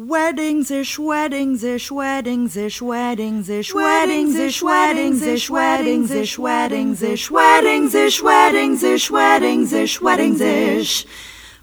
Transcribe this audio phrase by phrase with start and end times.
[0.00, 7.02] Weddings ish, weddings ish, weddings ish, weddings ish, weddings ish, weddings ish, weddings ish, weddings
[7.02, 11.04] ish, weddings ish, weddings ish, weddings ish, weddings ish,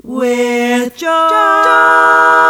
[0.04, 2.45] with Jove.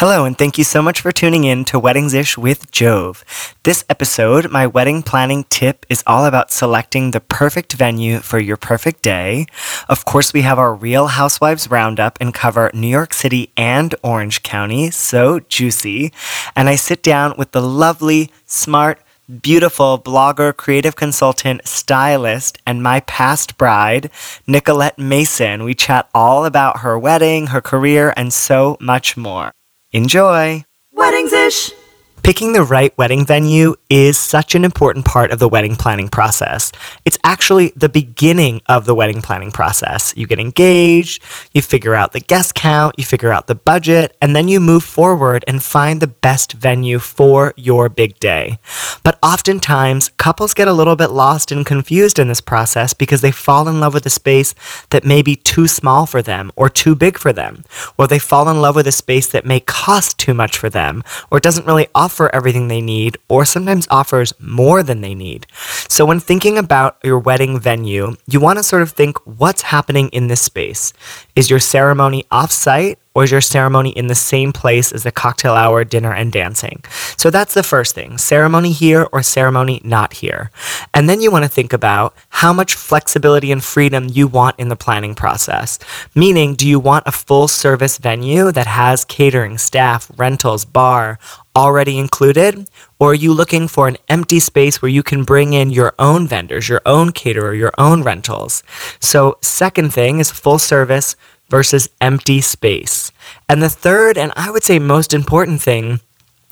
[0.00, 3.24] Hello, and thank you so much for tuning in to Weddings Ish with Jove.
[3.64, 8.56] This episode, my wedding planning tip is all about selecting the perfect venue for your
[8.56, 9.46] perfect day.
[9.88, 14.44] Of course, we have our Real Housewives Roundup and cover New York City and Orange
[14.44, 16.12] County, so juicy.
[16.54, 19.02] And I sit down with the lovely, smart,
[19.42, 24.12] beautiful blogger, creative consultant, stylist, and my past bride,
[24.46, 25.64] Nicolette Mason.
[25.64, 29.50] We chat all about her wedding, her career, and so much more.
[29.92, 30.64] Enjoy!
[30.92, 31.72] Weddings ish.
[32.22, 36.70] Picking the right wedding venue is such an important part of the wedding planning process.
[37.06, 40.12] It's actually the beginning of the wedding planning process.
[40.14, 41.22] You get engaged,
[41.54, 44.84] you figure out the guest count, you figure out the budget, and then you move
[44.84, 48.58] forward and find the best venue for your big day.
[49.02, 53.30] But oftentimes, couples get a little bit lost and confused in this process because they
[53.32, 54.54] fall in love with a space
[54.90, 57.64] that may be too small for them or too big for them,
[57.96, 61.02] or they fall in love with a space that may cost too much for them
[61.30, 65.46] or doesn't really offer everything they need or sometimes offers more than they need.
[65.88, 70.08] So when thinking about your wedding venue, you want to sort of think what's happening
[70.10, 70.92] in this space.
[71.36, 75.54] Is your ceremony off-site or is your ceremony in the same place as the cocktail
[75.54, 76.84] hour, dinner, and dancing?
[77.16, 80.52] So that's the first thing ceremony here or ceremony not here.
[80.94, 84.68] And then you want to think about how much flexibility and freedom you want in
[84.68, 85.80] the planning process.
[86.14, 91.18] Meaning, do you want a full service venue that has catering, staff, rentals, bar,
[91.56, 92.70] already included?
[93.00, 96.28] Or are you looking for an empty space where you can bring in your own
[96.28, 98.62] vendors, your own caterer, your own rentals?
[99.00, 101.16] So, second thing is full service
[101.48, 103.10] versus empty space.
[103.48, 106.00] And the third, and I would say most important thing,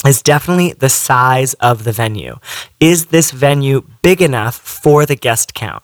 [0.07, 2.37] is definitely the size of the venue.
[2.81, 5.83] Is this venue big enough for the guest count?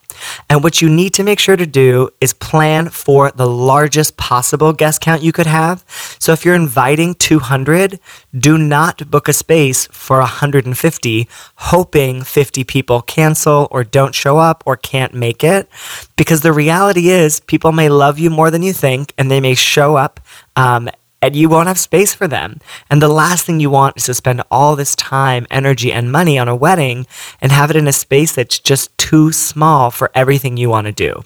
[0.49, 4.73] And what you need to make sure to do is plan for the largest possible
[4.73, 5.85] guest count you could have.
[6.19, 7.99] So if you're inviting 200,
[8.39, 14.63] do not book a space for 150, hoping 50 people cancel or don't show up
[14.67, 15.69] or can't make it.
[16.17, 19.55] Because the reality is, people may love you more than you think, and they may
[19.55, 20.21] show up
[20.57, 20.89] um,
[21.23, 22.59] and you won't have space for them.
[22.91, 26.39] And the last thing you want is to spend all this time, energy, and money
[26.39, 27.07] on a wedding
[27.41, 30.93] and have it in a space that's just too small for everything you want to
[30.93, 31.23] do.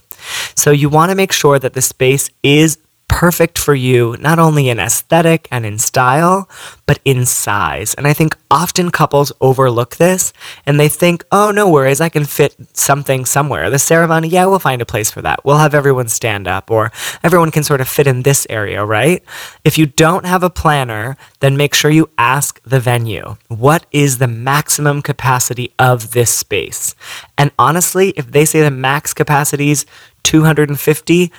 [0.55, 4.69] So you want to make sure that the space is perfect for you, not only
[4.69, 6.49] in aesthetic and in style,
[6.85, 7.95] but in size.
[7.95, 10.33] And I think often couples overlook this
[10.67, 13.71] and they think, oh, no worries, I can fit something somewhere.
[13.71, 15.45] The ceremony, yeah, we'll find a place for that.
[15.45, 19.25] We'll have everyone stand up or everyone can sort of fit in this area, right?
[19.65, 24.19] If you don't have a planner, then make sure you ask the venue, what is
[24.19, 26.95] the maximum capacity of this space?
[27.39, 29.87] And honestly, if they say the max capacity is
[30.25, 31.33] 250,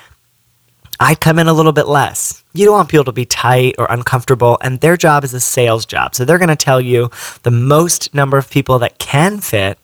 [0.99, 2.43] I'd come in a little bit less.
[2.53, 5.85] You don't want people to be tight or uncomfortable, and their job is a sales
[5.85, 6.15] job.
[6.15, 7.11] So they're going to tell you
[7.43, 9.77] the most number of people that can fit,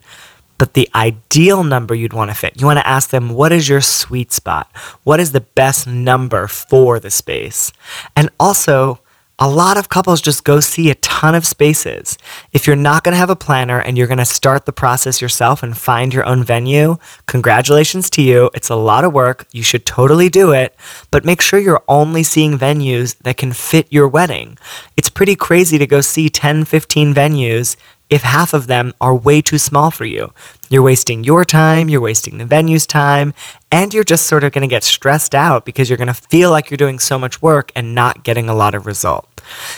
[0.58, 2.60] but the ideal number you'd want to fit.
[2.60, 4.72] You want to ask them, what is your sweet spot?
[5.04, 7.72] What is the best number for the space?
[8.16, 9.00] And also,
[9.44, 12.18] a lot of couples just go see a ton of spaces.
[12.54, 15.22] If you're not going to have a planner and you're going to start the process
[15.22, 16.96] yourself and find your own venue,
[17.26, 18.50] congratulations to you.
[18.54, 19.46] It's a lot of work.
[19.52, 20.74] You should totally do it,
[21.12, 24.58] but make sure you're only seeing venues that can fit your wedding.
[24.96, 27.76] It's pretty crazy to go see 10, 15 venues
[28.14, 30.32] if half of them are way too small for you.
[30.70, 33.34] You're wasting your time, you're wasting the venue's time,
[33.72, 36.52] and you're just sort of going to get stressed out because you're going to feel
[36.52, 39.28] like you're doing so much work and not getting a lot of result.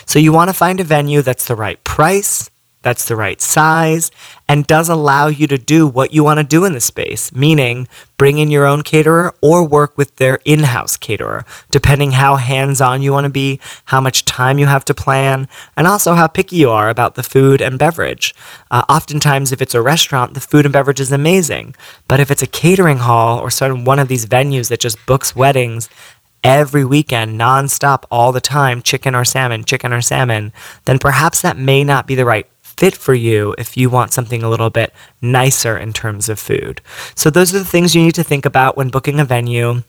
[0.06, 2.50] So you want to find a venue that's the right price,
[2.86, 4.12] that's the right size,
[4.48, 7.88] and does allow you to do what you want to do in the space, meaning
[8.16, 12.80] bring in your own caterer or work with their in house caterer, depending how hands
[12.82, 16.28] on you want to be, how much time you have to plan, and also how
[16.28, 18.36] picky you are about the food and beverage.
[18.70, 21.74] Uh, oftentimes, if it's a restaurant, the food and beverage is amazing,
[22.08, 25.90] but if it's a catering hall or one of these venues that just books weddings,
[26.46, 30.54] every weekend, nonstop, all the time, chicken or salmon, chicken or salmon,
[30.86, 34.44] then perhaps that may not be the right fit for you if you want something
[34.44, 36.82] a little bit nicer in terms of food.
[37.16, 39.84] So, those are the things you need to think about when booking a venue.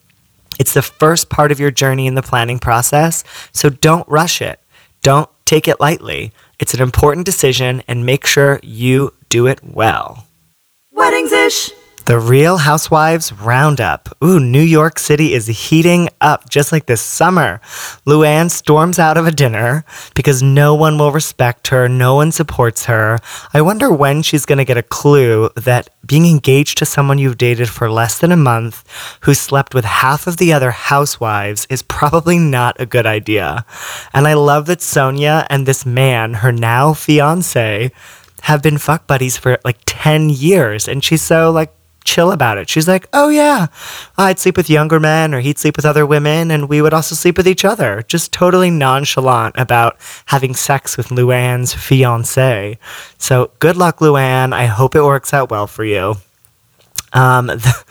[0.59, 4.61] It's the first part of your journey in the planning process, so don't rush it.
[5.03, 6.33] Don't take it lightly.
[6.59, 10.27] It's an important decision and make sure you do it well.
[10.93, 11.71] Weddings ish.
[12.07, 14.17] The Real Housewives Roundup.
[14.23, 17.61] Ooh, New York City is heating up just like this summer.
[18.07, 22.85] Luann storms out of a dinner because no one will respect her, no one supports
[22.85, 23.19] her.
[23.53, 27.39] I wonder when she's going to get a clue that being engaged to someone you've
[27.39, 28.85] dated for less than a month
[29.23, 33.67] who slept with half of the other housewives is probably not a good idea.
[34.15, 37.91] And I love that Sonja and this man, her now fiance,
[38.43, 41.76] have been fuck buddies for like 10 years and she's so like
[42.07, 42.71] chill about it.
[42.71, 43.67] She's like, oh yeah,
[44.17, 47.15] I'd sleep with younger men or he'd sleep with other women and we would also
[47.15, 48.03] sleep with each other.
[48.09, 52.79] Just totally nonchalant about having sex with Luann's fiance.
[53.19, 54.55] So good luck, Luann.
[54.55, 56.17] I hope it works out well for you.
[57.13, 57.85] Um, the,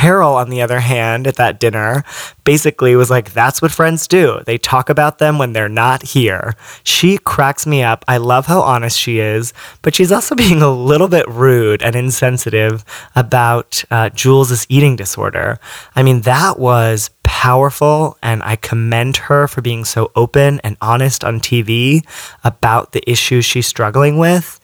[0.00, 2.04] Carol, on the other hand, at that dinner,
[2.44, 4.40] basically was like, that's what friends do.
[4.46, 6.54] They talk about them when they're not here.
[6.84, 8.02] She cracks me up.
[8.08, 9.52] I love how honest she is,
[9.82, 12.82] but she's also being a little bit rude and insensitive
[13.14, 15.58] about uh, Jules' eating disorder.
[15.94, 21.24] I mean, that was powerful, and I commend her for being so open and honest
[21.24, 22.06] on TV
[22.42, 24.58] about the issues she's struggling with.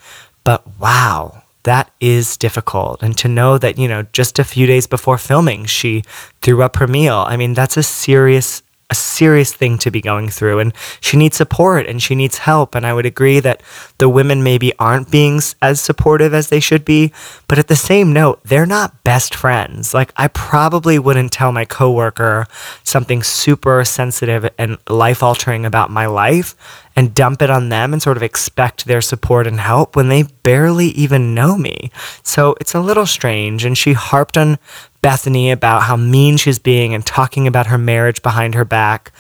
[0.45, 3.03] But wow that is difficult.
[3.03, 6.03] And to know that, you know, just a few days before filming, she
[6.41, 7.25] threw up her meal.
[7.29, 11.37] I mean, that's a serious a serious thing to be going through and she needs
[11.37, 13.61] support and she needs help and i would agree that
[13.99, 17.13] the women maybe aren't being as supportive as they should be
[17.49, 21.65] but at the same note they're not best friends like i probably wouldn't tell my
[21.65, 22.47] coworker
[22.85, 26.55] something super sensitive and life altering about my life
[26.97, 30.23] and dump it on them and sort of expect their support and help when they
[30.43, 31.91] barely even know me.
[32.23, 33.65] So it's a little strange.
[33.67, 34.59] And she harped on
[35.07, 39.13] Bethenny about how mean she's being and talking about her marriage behind her back.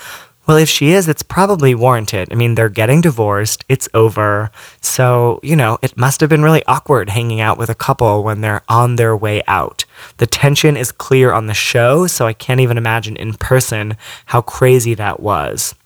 [0.44, 2.32] Well, if she is, it's probably warranted.
[2.32, 4.50] I mean, they're getting divorced, it's over.
[4.80, 8.40] So, you know, it must have been really awkward hanging out with a couple when
[8.40, 9.84] they're on their way out.
[10.16, 13.96] The tension is clear on the show, so I can't even imagine in person
[14.26, 15.76] how crazy that was.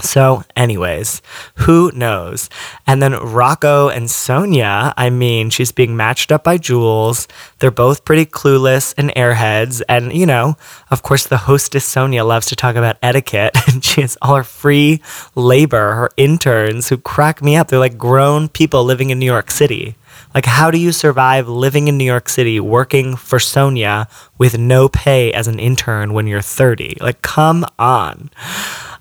[0.00, 1.22] So, anyways,
[1.56, 2.48] who knows?
[2.86, 7.26] And then Rocco and Sonja, I mean, she's being matched up by Jules.
[7.58, 9.82] They're both pretty clueless and airheads.
[9.88, 10.56] And, you know,
[10.90, 13.56] of course, the hostess Sonja loves to talk about etiquette.
[13.68, 15.02] And she has all her free
[15.34, 17.68] labor, her interns who crack me up.
[17.68, 19.94] They're like grown people living in New York City.
[20.34, 24.88] Like, how do you survive living in New York City working for Sonja with no
[24.88, 26.98] pay as an intern when you're 30?
[27.00, 28.30] Like, come on.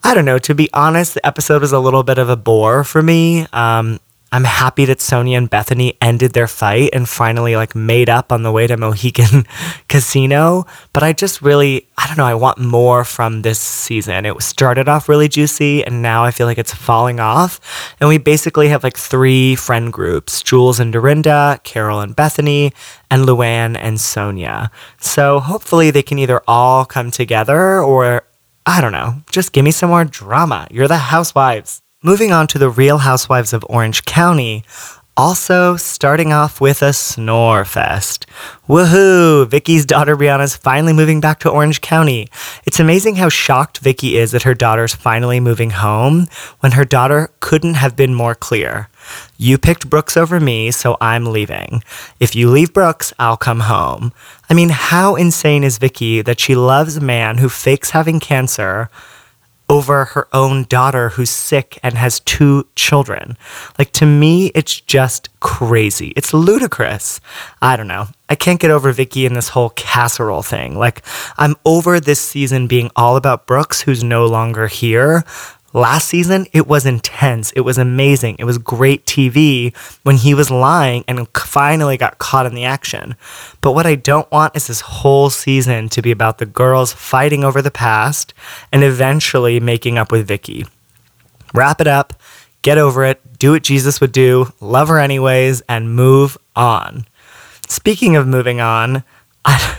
[0.03, 0.39] I don't know.
[0.39, 3.47] To be honest, the episode was a little bit of a bore for me.
[3.53, 3.99] Um,
[4.29, 8.43] I'm happy that Sonja and Bethenny ended their fight and finally like made up on
[8.43, 9.45] the way to Mohegan
[9.87, 10.65] Casino.
[10.91, 14.25] But I just really, I don't know, I want more from this season.
[14.25, 17.61] It started off really juicy and now I feel like it's falling off.
[18.01, 22.73] And we basically have like three friend groups Jules and Dorinda, Carol and Bethenny,
[23.09, 24.69] and Luann and Sonja.
[24.99, 28.23] So hopefully they can either all come together or
[28.67, 30.67] I don't know, just give me some more drama.
[30.69, 31.81] You're the housewives.
[32.03, 34.65] Moving on to the Real Housewives of Orange County,
[35.17, 38.27] also starting off with a snore fest.
[38.69, 39.49] Woohoo!
[39.49, 42.29] Vicki's daughter Briana's finally moving back to Orange County.
[42.65, 46.27] It's amazing how shocked Vicki is that her daughter's finally moving home
[46.59, 48.89] when her daughter couldn't have been more clear.
[49.37, 51.83] You picked Brooks over me, so I'm leaving.
[52.19, 54.13] If you leave Brooks, I'll come home.
[54.51, 58.89] I mean, how insane is Vicki that she loves a man who fakes having cancer?
[59.69, 63.37] Over her own daughter who's sick and has two children.
[63.77, 66.13] Like, to me, it's just crazy.
[66.15, 67.19] It's ludicrous.
[67.61, 68.07] I don't know.
[68.29, 70.77] I can't get over Vicki and this whole casserole thing.
[70.77, 71.03] Like,
[71.37, 75.23] I'm over this season being all about Brooks, who's no longer here.
[75.73, 77.51] Last season, it was intense.
[77.51, 78.37] It was amazing.
[78.39, 83.15] It was great TV when he was lying and finally got caught in the action.
[83.61, 87.43] But what I don't want is this whole season to be about the girls fighting
[87.43, 88.33] over the past
[88.71, 90.65] and eventually making up with Vicki.
[91.53, 92.13] Wrap it up,
[92.61, 97.05] get over it, do what Jesus would do, love her anyways, and move on.
[97.67, 99.03] Speaking of moving on,
[99.45, 99.77] I.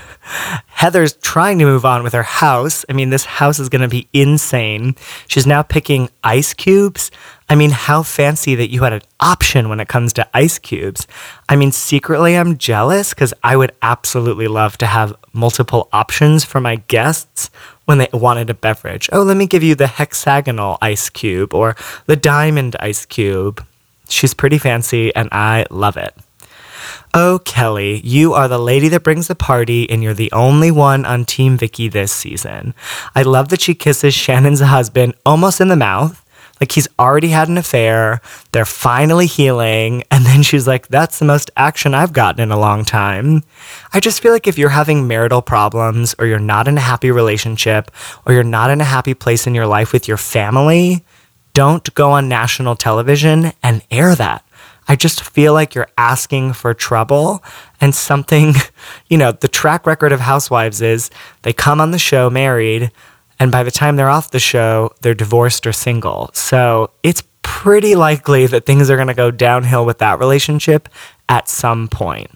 [0.67, 2.85] Heather's trying to move on with her house.
[2.89, 4.95] I mean, this house is going to be insane.
[5.27, 7.11] She's now picking ice cubes.
[7.49, 11.07] I mean, how fancy that you had an option when it comes to ice cubes.
[11.49, 16.61] I mean, secretly, I'm jealous because I would absolutely love to have multiple options for
[16.61, 17.51] my guests
[17.87, 19.09] when they wanted a beverage.
[19.13, 21.75] Oh, let me give you the hexagonal ice cube or
[22.07, 23.65] the diamond ice cube.
[24.11, 26.15] She's pretty fancy and I love it.
[27.15, 31.05] Oh, Kelly, you are the lady that brings the party, and you're the only one
[31.05, 32.75] on Team Vicki this season.
[33.15, 36.25] I love that she kisses Shannon's husband almost in the mouth.
[36.61, 38.21] Like he's already had an affair.
[38.53, 40.05] They're finally healing.
[40.19, 43.45] And then she's like, that's the most action I've gotten in a long time.
[43.93, 47.13] I just feel like if you're having marital problems or you're not in a happy
[47.13, 47.93] relationship
[48.27, 51.05] or you're not in a happy place in your life with your family,
[51.55, 54.45] don't go on national television and air that.
[54.89, 57.43] I just feel like you're asking for trouble
[57.81, 58.55] and something,
[59.09, 61.11] you know, the track record of housewives is
[61.43, 62.91] they come on the show married
[63.39, 66.31] and by the time they're off the show, they're divorced or single.
[66.33, 70.89] So it's pretty likely that things are going to go downhill with that relationship
[71.29, 72.31] at some point.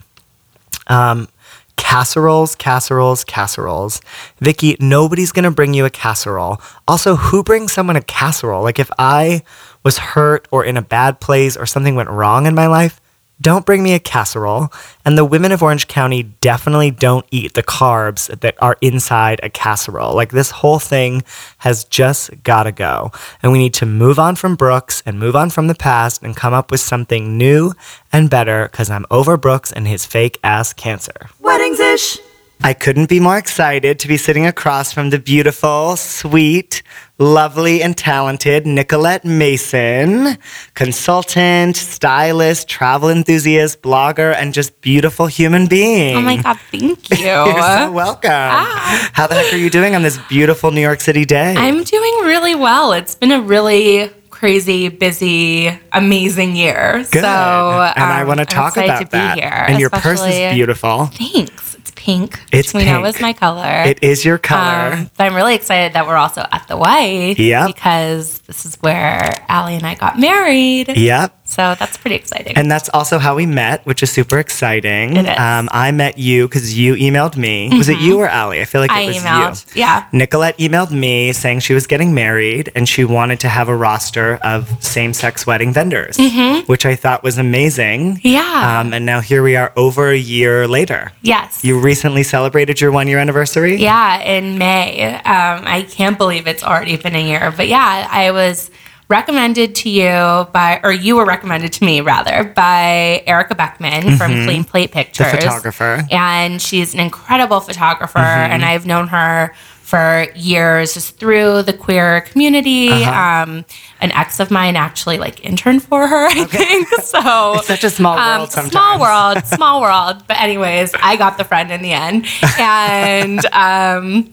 [0.87, 1.29] Um,
[1.77, 4.01] casseroles, casseroles, casseroles.
[4.41, 6.61] Vicki, nobody's going to bring you a casserole.
[6.87, 8.63] Also, who brings someone a casserole?
[8.63, 9.43] Like if I
[9.83, 13.01] was hurt or in a bad place or something went wrong in my life,
[13.41, 14.73] don't bring me a casserole.
[15.05, 19.51] And the women of Orange County definitely don't eat the carbs that are inside a
[19.51, 20.15] casserole.
[20.15, 21.25] Like this whole thing
[21.59, 23.11] has just got to go.
[23.43, 26.37] And we need to move on from Brooks and move on from the past and
[26.37, 27.73] come up with something new
[28.13, 31.29] and better because I'm over Brooks and his fake ass cancer.
[31.41, 32.19] Weddings ish.
[32.65, 36.85] I couldn't be more excited to be sitting across from the beautiful, sweet,
[37.19, 40.39] lovely, and talented Nicolette Mason,
[40.75, 46.15] consultant, stylist, travel enthusiast, blogger, and just beautiful human being.
[46.17, 47.27] Oh my God, thank you.
[47.27, 48.31] You're so welcome.
[48.31, 49.11] Ah.
[49.13, 51.57] How the heck are you doing on this beautiful New York City day?
[51.57, 52.93] I'm doing really well.
[52.93, 54.09] It's been a really
[54.43, 56.99] crazy, busy, amazing year.
[57.13, 57.23] Good.
[57.23, 59.39] So, and I um, want to talk about that.
[59.39, 61.07] here, and your purse is beautiful.
[61.07, 61.77] Thanks.
[61.77, 62.41] It's pink.
[62.53, 63.15] It's which we know pink.
[63.17, 63.83] is my color.
[63.87, 64.95] It is your color.
[64.95, 67.39] Um, but I'm really excited that we're also at the White.
[67.39, 67.67] Yep.
[67.69, 70.97] Because this is where Allie and I got married.
[70.97, 71.39] yep.
[71.45, 72.57] So that's pretty exciting.
[72.57, 75.17] And that's also how we met, which is super exciting.
[75.17, 75.27] It is.
[75.27, 75.43] Mm-hmm.
[75.43, 77.69] Um, I met you because you emailed me.
[77.77, 78.63] Was it you or Allie?
[78.63, 79.75] I feel like it I was emailed.
[79.77, 79.81] you.
[79.81, 80.07] Yeah.
[80.13, 84.37] Nicolette emailed me saying she was getting married and she wanted to have a roster
[84.43, 86.67] of same sex wedding vendors, Mhm.
[86.69, 88.17] which I thought was amazing.
[88.17, 88.29] Mm-hmm.
[88.29, 88.81] Yeah.
[88.81, 91.13] Um, and now here we are over a year later.
[91.21, 91.63] yes.
[91.63, 93.77] You recently celebrated your one year anniversary?
[93.77, 95.15] Yeah, in May.
[95.15, 97.53] Um, I can't believe it's already been a year.
[97.55, 98.71] But yeah, I was
[99.09, 104.33] recommended to you by, or you were recommended to me rather, by Erica Beckman from
[104.47, 105.27] Clean Plate Pictures.
[105.27, 105.37] Mm-hmm.
[105.37, 106.03] photographer.
[106.11, 108.21] And she's an incredible photographer.
[108.21, 108.53] Mm-hmm.
[108.53, 109.55] And I've known her
[109.93, 112.89] for years just through the queer community.
[112.89, 113.43] Uh-huh.
[113.43, 113.67] Um,
[114.01, 116.89] an ex of mine actually like interned for her, I think.
[117.03, 118.73] So It's such a small um, world sometimes.
[118.73, 120.25] Small world, small world.
[120.27, 122.27] But anyways, I got the friend in the end,
[122.59, 124.33] and um,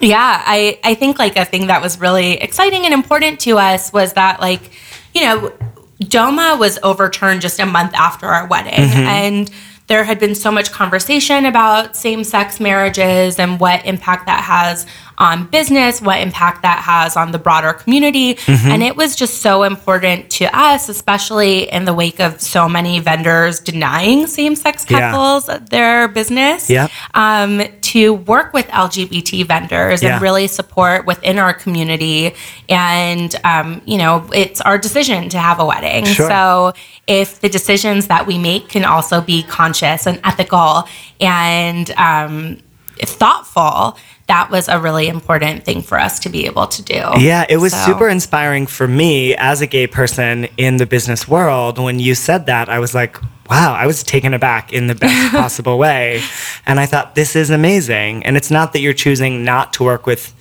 [0.00, 3.92] yeah, I I think like a thing that was really exciting and important to us
[3.92, 4.72] was that like
[5.14, 5.52] you know
[6.00, 9.48] DOMA was overturned just a month after our wedding, and
[9.88, 14.86] there had been so much conversation about same sex marriages and what impact that has
[15.22, 18.36] on business, what impact that has on the broader community.
[18.48, 22.98] And it was just so important to us, especially in the wake of so many
[22.98, 25.12] vendors denying same sex Yeah.
[25.12, 26.90] couples their business, Yep.
[27.14, 27.62] um,
[27.92, 30.14] to work with LGBT vendors Yeah.
[30.14, 32.34] and really support within our community.
[32.68, 36.04] And, um, you know, it's our decision to have a wedding.
[36.04, 36.28] Sure.
[36.28, 36.72] So
[37.06, 40.88] if the decisions that we make can also be conscious and ethical
[41.20, 42.58] and um,
[43.06, 43.96] thoughtful,
[44.28, 47.02] that was a really important thing for us to be able to do.
[47.18, 51.26] Yeah, it was So- super inspiring for me as a gay person in the business
[51.28, 51.78] world.
[51.78, 53.16] When you said that, I was like,
[53.50, 56.22] wow, I was taken aback in the best possible way.
[56.66, 58.24] And I thought, this is amazing.
[58.24, 60.32] And it's not that you're choosing not to work with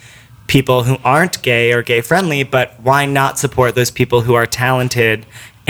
[0.48, 4.46] people who aren't gay or gay friendly, but why not support those people who are
[4.46, 5.26] talented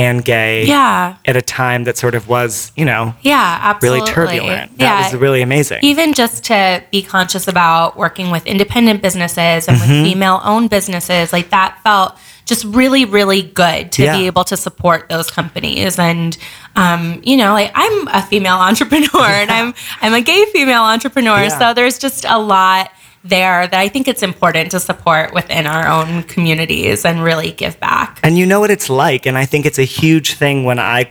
[0.05, 1.15] and gay Yeah.
[1.25, 3.99] at a time that sort of was, you know, Yeah, absolutely.
[3.99, 4.77] really turbulent?
[4.77, 5.03] That yeah.
[5.03, 5.79] was really amazing.
[5.91, 6.57] even just to
[6.91, 9.91] be conscious about working with independent businesses and Mm-hmm.
[9.91, 12.17] with female owned businesses like that felt
[12.51, 14.17] just really really good to Yeah.
[14.17, 16.37] be able to support those companies and
[16.75, 21.41] um, you know like i'm a female entrepreneur and i'm i'm a gay female entrepreneur
[21.43, 21.59] Yeah.
[21.59, 22.91] so there's just a lot
[23.23, 27.79] there that i think it's important to support within our own communities and really give
[27.79, 29.25] back And you know what it's like.
[29.25, 31.09] And I think it's a huge thing when I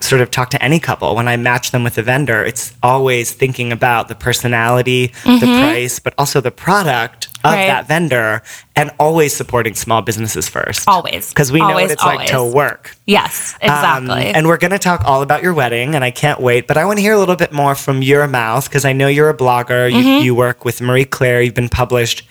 [0.00, 3.32] sort of talk to any couple, when I match them with a vendor, it's always
[3.32, 5.60] thinking about the personality, the mm-hmm.
[5.60, 7.52] price, but also the product of.
[7.52, 7.66] Right.
[7.68, 8.42] that vendor
[8.76, 10.88] and always supporting small businesses first.
[10.88, 11.28] Always.
[11.30, 12.96] Because we know Always, what it's like to work.
[13.06, 16.40] yes Um, exactly and we're going to talk all about your wedding, and I can't
[16.40, 16.66] wait.
[16.66, 19.06] But I want to hear a little bit more from your mouth because I know
[19.08, 19.90] you're a blogger.
[19.90, 20.24] You, Mm-hmm.
[20.24, 21.42] you work with Marie Claire.
[21.42, 22.22] You've been published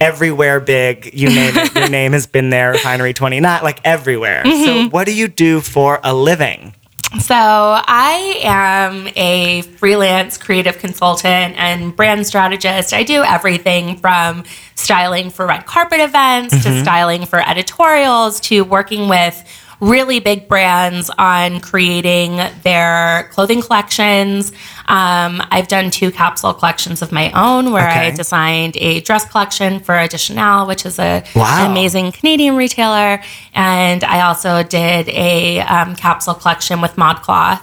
[0.00, 1.10] everywhere big.
[1.12, 1.74] You name it.
[1.76, 4.42] your name has been there, Refinery 29, like everywhere.
[4.44, 4.64] Mm-hmm.
[4.64, 6.74] So, what do you do for a living?
[7.20, 12.92] So, I am a freelance creative consultant and brand strategist.
[12.92, 16.82] I do everything from styling for red carpet events to mm-hmm.
[16.82, 19.42] styling for editorials to working with
[19.80, 24.50] really big brands on creating their clothing collections.
[24.88, 29.78] Um, I've done two capsule collections of my own where I designed a dress collection
[29.80, 31.64] for Addition Elle, which is a Wow.
[31.64, 33.20] an amazing Canadian retailer,
[33.54, 37.60] and I also did a um, capsule collection with ModCloth.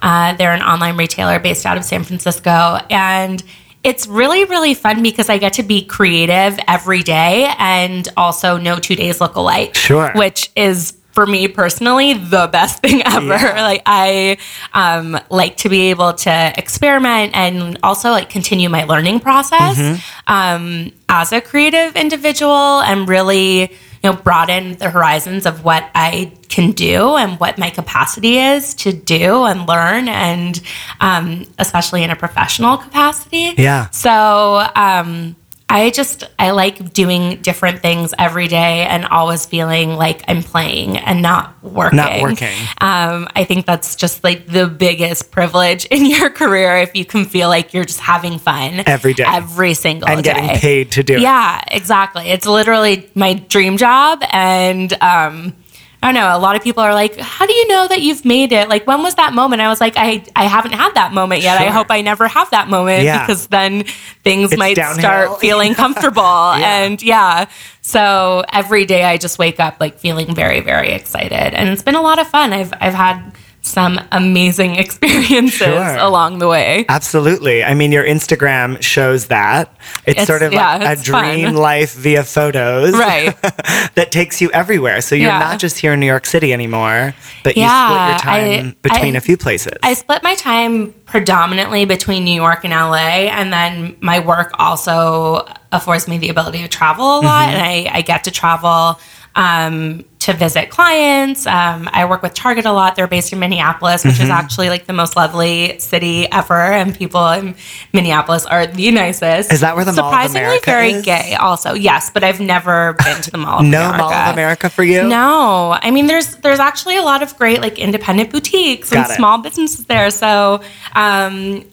[0.00, 3.42] Uh, they're an online retailer based out of San Francisco, and
[3.84, 8.78] it's really really fun because I get to be creative every day, and also no
[8.78, 9.74] two days look alike.
[9.74, 10.12] Sure.
[10.14, 13.34] which is for me personally the best thing ever.
[13.34, 13.62] Yeah.
[13.64, 14.38] Like I
[14.72, 20.32] um, like to be able to experiment and also like continue my learning process Mm-hmm.
[20.32, 23.68] um, as a creative individual and really you
[24.04, 28.92] know broaden the horizons of what I can do and what my capacity is to
[28.92, 30.60] do and learn and
[31.00, 33.54] um, especially in a professional capacity.
[33.58, 33.90] Yeah.
[33.90, 35.34] So um,
[35.70, 40.96] I just I like doing different things every day and always feeling like I'm playing
[40.96, 41.98] and not working.
[41.98, 42.56] Not working.
[42.80, 47.26] Um, I think that's just like the biggest privilege in your career if you can
[47.26, 49.24] feel like you're just having fun Every day.
[49.26, 51.20] every single And day, and getting paid to do it.
[51.20, 52.30] Yeah, exactly.
[52.30, 55.54] It's literally my dream job, and um,
[56.00, 56.36] I don't know.
[56.36, 58.68] A lot of people are like, "How do you know that you've made it?
[58.68, 61.60] Like, when was that moment?" I was like, "I I haven't had that moment yet.
[61.60, 63.26] I hope I never have that moment Yeah.
[63.26, 63.82] because then
[64.22, 65.00] things It's might downhill.
[65.00, 67.46] start feeling comfortable." And yeah,
[67.82, 71.96] so every day I just wake up like feeling very very excited, and it's been
[71.96, 72.52] a lot of fun.
[72.52, 73.32] I've I've had
[73.68, 75.96] some amazing experiences Sure.
[75.96, 76.84] along the way.
[76.88, 77.62] Absolutely.
[77.64, 79.72] I mean, your Instagram shows that.
[80.06, 81.24] It's, It's- sort of yeah, like a it's fun.
[81.24, 82.92] dream life via photos.
[82.92, 83.40] Right.
[83.94, 85.00] that takes you everywhere.
[85.00, 85.38] So you're Yeah.
[85.38, 88.88] not just here in New York City anymore, but you Yeah, split your time I-
[88.88, 89.74] between I- a few places.
[89.82, 95.46] I split my time predominantly between New York and LA, and then my work also
[95.72, 98.98] affords me the ability to travel a lot, and I, I get to travel
[99.34, 101.46] um, to visit clients.
[101.46, 102.96] Um, I work with Target a lot.
[102.96, 107.26] They're based in Minneapolis, which is actually like the most lovely city ever, and people
[107.30, 107.54] in
[107.94, 109.50] Minneapolis are the nicest.
[109.52, 111.04] Is that where the Mall of Surprisingly America very is?
[111.04, 111.72] gay, also.
[111.74, 113.98] Yes, but I've never been to the Mall of no America.
[113.98, 115.02] Mall of America for you?
[115.08, 119.14] No, I mean there's there's actually a lot of great like independent boutiques and it.
[119.14, 120.10] small businesses there.
[120.10, 120.60] So
[120.94, 121.64] um,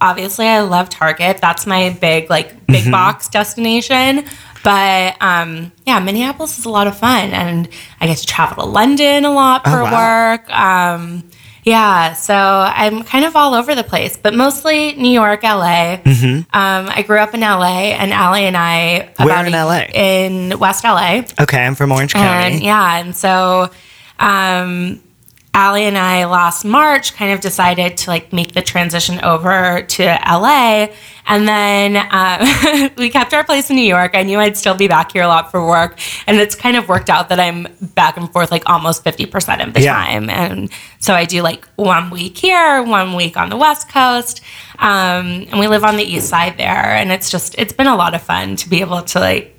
[0.00, 1.38] obviously I love Target.
[1.40, 2.90] That's my big like big Mm-hmm.
[2.92, 4.24] box destination.
[4.64, 7.68] But um, yeah, Minneapolis is a lot of fun, and
[8.00, 10.32] I get to travel to London a lot for Oh, wow.
[10.32, 10.50] work.
[10.52, 11.24] Um,
[11.64, 15.98] yeah, so I'm kind of all over the place, but mostly New York, LA.
[16.06, 19.24] Um, I grew up in LA, and Allie and I Mm-hmm.
[19.24, 19.80] Where in LA?
[19.94, 21.22] in West LA.
[21.40, 22.54] Okay, I'm from Orange County.
[22.54, 23.70] And yeah, and so
[24.18, 25.00] um
[25.54, 30.04] Allie and I last March kind of decided to like make the transition over to
[30.04, 30.88] LA.
[31.26, 34.12] And then uh, we kept our place in New York.
[34.14, 35.98] I knew I'd still be back here a lot for work.
[36.28, 39.74] And it's kind of worked out that I'm back and forth like almost 50% of
[39.74, 39.94] the Yeah.
[39.94, 40.30] time.
[40.30, 44.40] And so I do like one week here, one week on the West Coast.
[44.78, 46.68] Um, and we live on the East Side there.
[46.94, 49.56] And it's just, it's been a lot of fun to be able to like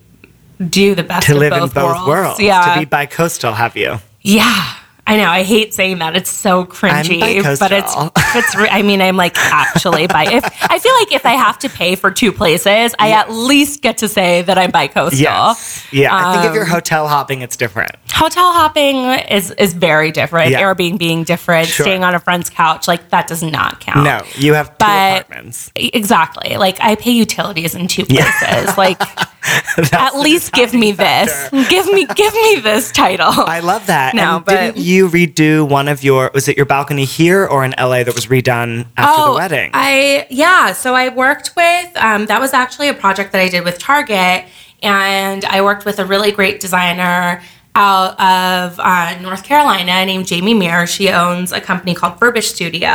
[0.70, 2.08] do the best to of live both in both worlds.
[2.08, 2.40] worlds.
[2.40, 2.74] Yeah.
[2.76, 3.98] To be bi-coastal, have you?
[4.22, 4.76] Yeah.
[5.10, 5.28] I know.
[5.28, 6.16] I hate saying that.
[6.16, 7.94] It's so cringy, but it's
[8.36, 8.56] it's.
[8.56, 10.26] I mean, I'm like actually bi.
[10.32, 13.82] If I feel like if I have to pay for two places, I at least
[13.82, 15.20] get to say that I'm bi-coastal.
[15.20, 15.86] Yes.
[15.92, 16.16] Yeah.
[16.16, 17.92] I think if Um, you're hotel hopping, it's different.
[18.12, 20.52] Hotel hopping is is very different.
[20.52, 20.62] Yeah.
[20.62, 21.68] Airbnb being different.
[21.68, 21.84] Sure.
[21.86, 24.04] Staying on a friend's couch, like that does not count.
[24.04, 25.72] No, you have two But- apartments.
[25.76, 26.58] Exactly.
[26.58, 28.32] Like I pay utilities in two Yeah.
[28.40, 28.78] places.
[28.78, 29.00] Like
[29.94, 31.50] at least give me deciding this.
[31.70, 33.32] Give me give me this title.
[33.32, 34.14] I love that.
[34.16, 36.32] No, and but- didn't you redo one of your?
[36.34, 39.70] Was it your balcony here or in LA that was redone after the wedding?
[39.74, 40.74] Oh, I yeah.
[40.74, 44.46] So I worked with um, that was actually a project that I did with Target,
[44.82, 47.42] and I worked with a really great designer
[47.80, 50.90] out of uh, North Carolina named Jamie Meares.
[50.90, 52.90] She owns a company called Furbish Studio,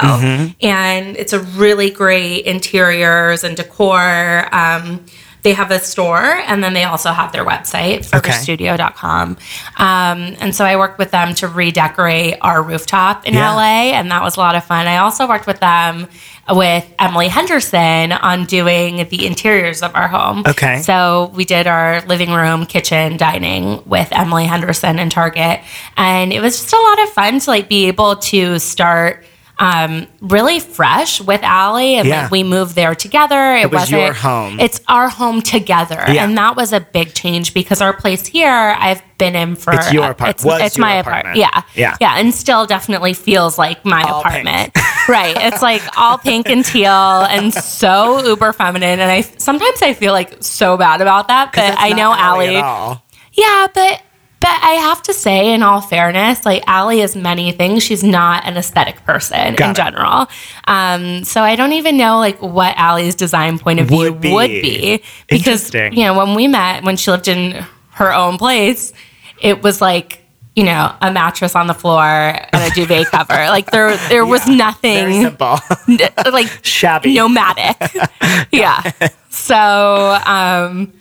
[0.60, 4.46] and it's a really great interiors and decor.
[4.54, 5.06] Um,
[5.44, 8.30] they have a store and then they also have their website, Okay.
[8.30, 9.36] furbishstudio.com.
[9.76, 13.52] Um, and so I worked with them to redecorate our rooftop in Yeah.
[13.54, 14.86] LA, and that was a lot of fun.
[14.88, 16.08] I also worked with them
[16.50, 20.44] with Emily Henderson on doing the interiors of our home.
[20.46, 20.80] Okay.
[20.82, 25.60] So we did our living room, kitchen, dining with Emily Henderson and Target,
[25.96, 29.24] and it was just a lot of fun to like be able to start
[29.58, 32.22] um, really fresh with Allie, and Yeah.
[32.22, 33.54] like we moved there together.
[33.54, 34.58] It, was wasn't your home.
[34.60, 36.24] It's our home together, Yeah.
[36.24, 39.92] and that was a big change because our place here I've been in for It's
[39.92, 41.36] your apart- It's, was it's your my apartment.
[41.38, 41.66] apartment.
[41.76, 41.96] Yeah, Yeah.
[42.00, 44.76] yeah, and still definitely feels like my All apartment.
[45.08, 45.36] right.
[45.40, 50.12] It's like all pink and teal and so uber feminine, and I sometimes I feel
[50.12, 53.00] like so bad about that, but I know Allie Allie.
[53.32, 54.00] Yeah, but
[54.44, 57.82] but I have to say, in all fairness, like Allie is many things.
[57.82, 59.76] She's not an aesthetic person Got in it.
[59.76, 60.26] general.
[60.68, 64.32] Um, so I don't even know like what Allie's design point of view Would be.
[64.34, 68.92] would be because you know when we met when she lived in her own place,
[69.40, 70.20] it was like.
[70.56, 73.34] You know, a mattress on the floor and a duvet cover.
[73.34, 75.58] Like there, there was Very nothing simple.
[76.32, 77.12] like Shabby.
[77.12, 77.76] nomadic.
[78.52, 78.92] yeah.
[79.30, 80.92] So, um,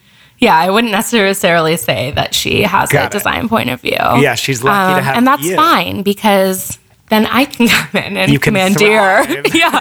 [0.43, 3.12] yeah, I wouldn't necessarily say that she has Got a it.
[3.12, 3.97] design point of view.
[3.97, 5.56] Yeah, she's lucky to Um, have and that's you.
[5.56, 6.77] fine because
[7.10, 9.23] then I can come in and You can commandeer.
[9.53, 9.79] yeah,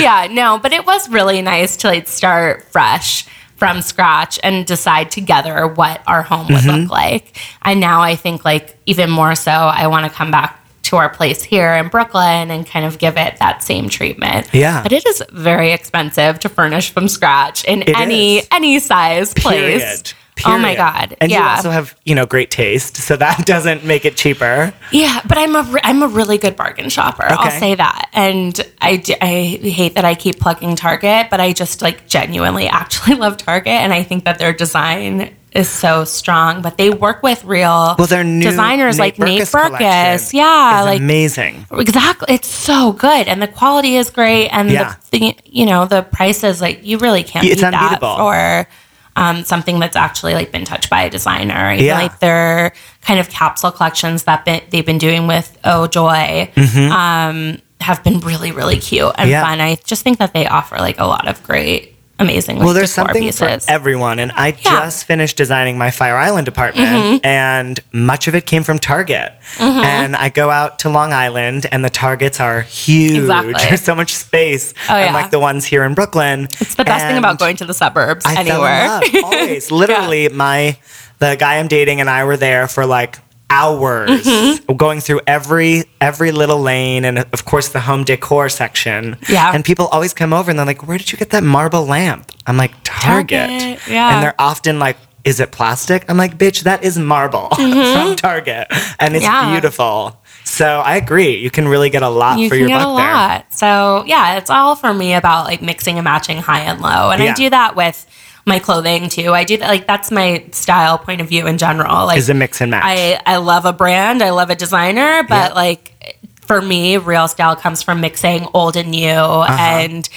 [0.00, 5.10] yeah, no, but it was really nice to like start fresh from scratch and decide
[5.10, 6.82] together what our home would Mm-hmm.
[6.82, 7.36] look like.
[7.62, 10.54] And now I think like even more so, I want to come back
[10.88, 14.48] to our place here in Brooklyn and kind of give it that same treatment.
[14.52, 14.82] Yeah.
[14.82, 18.48] but it is very expensive to furnish from scratch in It any is.
[18.50, 19.82] any size place.
[19.82, 20.12] Period.
[20.46, 21.16] Oh my god!
[21.20, 24.72] And you yeah, also have, you know, great taste, so that doesn't make it cheaper.
[24.92, 27.24] yeah, but I'm a I'm a really good bargain shopper.
[27.24, 27.34] Okay.
[27.36, 28.08] I'll say that.
[28.12, 32.68] And I, d- I hate that I keep plugging Target, but I just like genuinely
[32.68, 36.62] actually love Target, and I think that their design is so strong.
[36.62, 40.32] But they work with real Well, their new designers like Nate Berkus collection Berkus.
[40.34, 41.66] Yeah, like amazing.
[41.72, 42.34] Exactly.
[42.34, 43.28] It's so good.
[43.28, 44.48] And the quality is great.
[44.48, 44.94] And Yeah.
[45.10, 48.68] the, the, you know, the prices, like, you really can't It's beat that for
[49.16, 51.74] um, something that's actually, like, been touched by a designer.
[51.76, 51.98] Feel Yeah.
[51.98, 57.58] like their kind of capsule collections that been, they've been doing with Oh Joy um,
[57.80, 59.30] have been really, really cute and Mm-hmm.
[59.30, 59.42] Yeah.
[59.44, 59.60] fun.
[59.60, 63.22] I just think that they offer, like, a lot of great, amazing, Well, there's something
[63.22, 63.64] pieces.
[63.64, 64.54] for everyone, and I Yeah.
[64.54, 64.64] Mm-hmm.
[64.84, 69.32] just finished designing my Fire Island apartment, and much of it came from Target.
[69.58, 73.18] And I go out to Long Island, and the Targets are huge.
[73.18, 73.52] Exactly.
[73.54, 75.08] There's so much space, Oh, yeah.
[75.08, 76.44] unlike the ones here in Brooklyn.
[76.60, 78.88] it's the best thing about going to the suburbs I anywhere.
[78.88, 79.70] fell in love always.
[79.82, 80.76] Literally, my
[81.20, 83.18] the guy I'm dating and I were there for like
[83.50, 84.76] hours, Mm-hmm.
[84.76, 89.16] going through every every little lane, and of course the home decor section.
[89.28, 89.52] Yeah.
[89.54, 92.30] and people always come over and they're like, "Where did you get that marble lamp?"
[92.46, 94.14] I'm like, "Target." Target, yeah.
[94.14, 94.96] and they're often like.
[95.24, 96.08] Is it plastic?
[96.08, 98.68] I'm like, bitch, that is marble from Target.
[98.98, 99.48] And it's Mm-hmm.
[99.48, 99.50] Yeah.
[99.50, 100.22] beautiful.
[100.44, 101.36] So I agree.
[101.36, 103.12] You can really get a lot you for your buck a there.
[103.14, 103.52] lot.
[103.52, 107.22] So yeah, it's all for me about like mixing and matching high and low, and
[107.22, 107.32] Yeah.
[107.32, 108.06] I do that with
[108.48, 109.32] my clothing too.
[109.32, 112.06] I do that like that's my style point of view in general.
[112.06, 112.82] Like Is a mix and match.
[112.84, 115.54] I I love a brand, I love a designer, but Yeah.
[115.54, 119.52] like for me, real style comes from mixing old and new Uh-huh.
[119.62, 120.08] and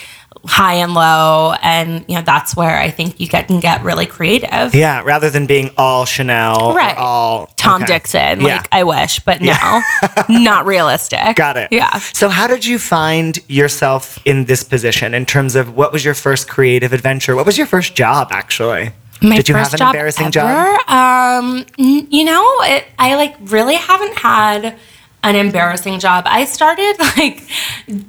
[0.45, 4.05] high and low, and you know that's where I think you get, can get really
[4.05, 4.73] creative.
[4.73, 6.97] yeah, rather than being all Chanel, Right.
[6.97, 7.93] all Tom okay.
[7.93, 8.57] Dixon, Yeah.
[8.57, 9.81] like I wish, but no,
[10.29, 11.35] not realistic.
[11.35, 11.69] Got it.
[11.71, 11.99] Yeah.
[12.13, 16.13] So, how did you find yourself in this position in terms of what was your
[16.15, 17.35] first creative adventure?
[17.35, 18.91] What was your first job, actually?
[19.23, 20.31] My did you have an embarrassing ever?
[20.31, 20.89] job?
[20.89, 24.75] Um, n- you know, it, I like really haven't had
[25.23, 26.23] an embarrassing job.
[26.27, 27.43] I started like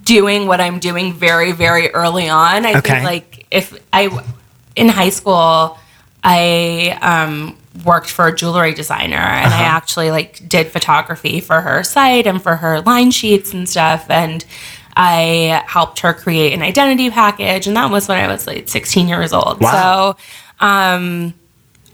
[0.05, 2.65] doing what I'm doing very, very early on.
[2.67, 2.91] I Okay.
[2.93, 4.25] think like if I
[4.77, 5.79] in high school,
[6.25, 9.63] I um, worked for a jewelry designer, and Uh-huh.
[9.63, 14.07] I actually like did photography for her site and for her line sheets and stuff,
[14.09, 14.45] and.
[14.95, 19.09] I helped her create an identity package, and that was when I was like 16
[19.09, 19.59] years old.
[19.59, 20.17] Wow.
[20.61, 21.33] So, um,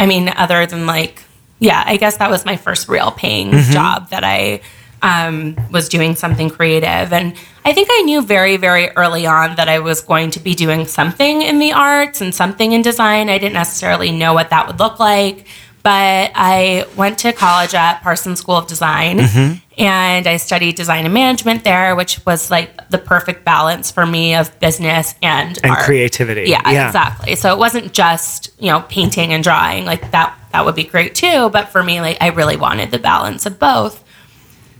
[0.00, 1.22] I mean, other than like,
[1.60, 3.72] yeah, I guess that was my first real paying Mm-hmm.
[3.72, 4.62] job that I
[5.02, 7.12] um, was doing something creative.
[7.12, 7.34] And
[7.64, 10.86] I think I knew very, very early on that I was going to be doing
[10.86, 13.28] something in the arts and something in design.
[13.28, 15.46] I didn't necessarily know what that would look like.
[15.84, 19.54] But I went to college at Parsons School of Design Mm-hmm.
[19.80, 24.34] and I studied design and management there, which was like the perfect balance for me
[24.34, 25.84] of business and, And art.
[25.84, 26.50] creativity.
[26.50, 26.86] Yeah, Yeah.
[26.88, 27.36] exactly.
[27.36, 29.84] So it wasn't just, you know, painting and drawing.
[29.86, 32.98] Like that that would be great too, but for me like I really wanted the
[32.98, 34.02] balance of both.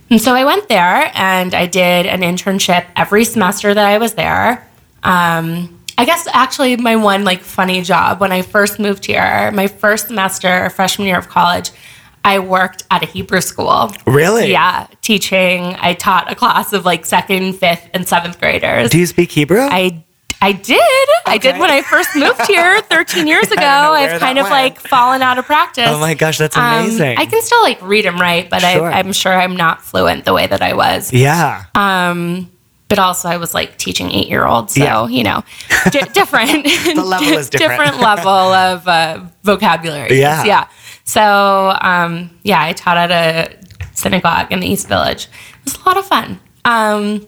[0.09, 4.13] And so I went there and I did an internship every semester that I was
[4.13, 4.67] there.
[5.03, 9.67] Um, I guess actually my one like funny job when I first moved here, my
[9.67, 11.71] first semester, freshman year of college,
[12.23, 13.91] I worked at a Hebrew school.
[14.05, 14.51] Really?
[14.51, 15.75] Yeah, teaching.
[15.79, 18.89] I taught a class of like second, fifth, and seventh graders.
[18.89, 19.61] Do you speak Hebrew?
[19.61, 20.03] I
[20.41, 20.79] I did.
[21.25, 23.61] I did when I first moved here 13 years ago.
[23.61, 24.51] I've kind of went.
[24.53, 25.87] like fallen out of practice.
[25.89, 27.17] oh my gosh, that's Um, amazing.
[27.17, 28.89] I can still like read and write, but Sure.
[28.91, 31.11] I, I'm sure I'm not fluent the way that I was.
[31.11, 31.65] yeah.
[31.75, 32.49] Um,
[32.87, 34.73] but also I was like teaching eight year olds.
[34.73, 35.07] So, Yeah.
[35.07, 35.43] you know,
[35.91, 36.63] di- different.
[36.63, 37.99] the level is different.
[37.99, 40.19] level of uh, vocabulary.
[40.19, 40.43] Yeah.
[40.45, 40.67] Yeah.
[41.03, 43.57] So, um, yeah, I taught at a
[43.93, 45.25] synagogue in the East Village.
[45.25, 46.39] It was a lot of fun.
[46.65, 47.27] Um,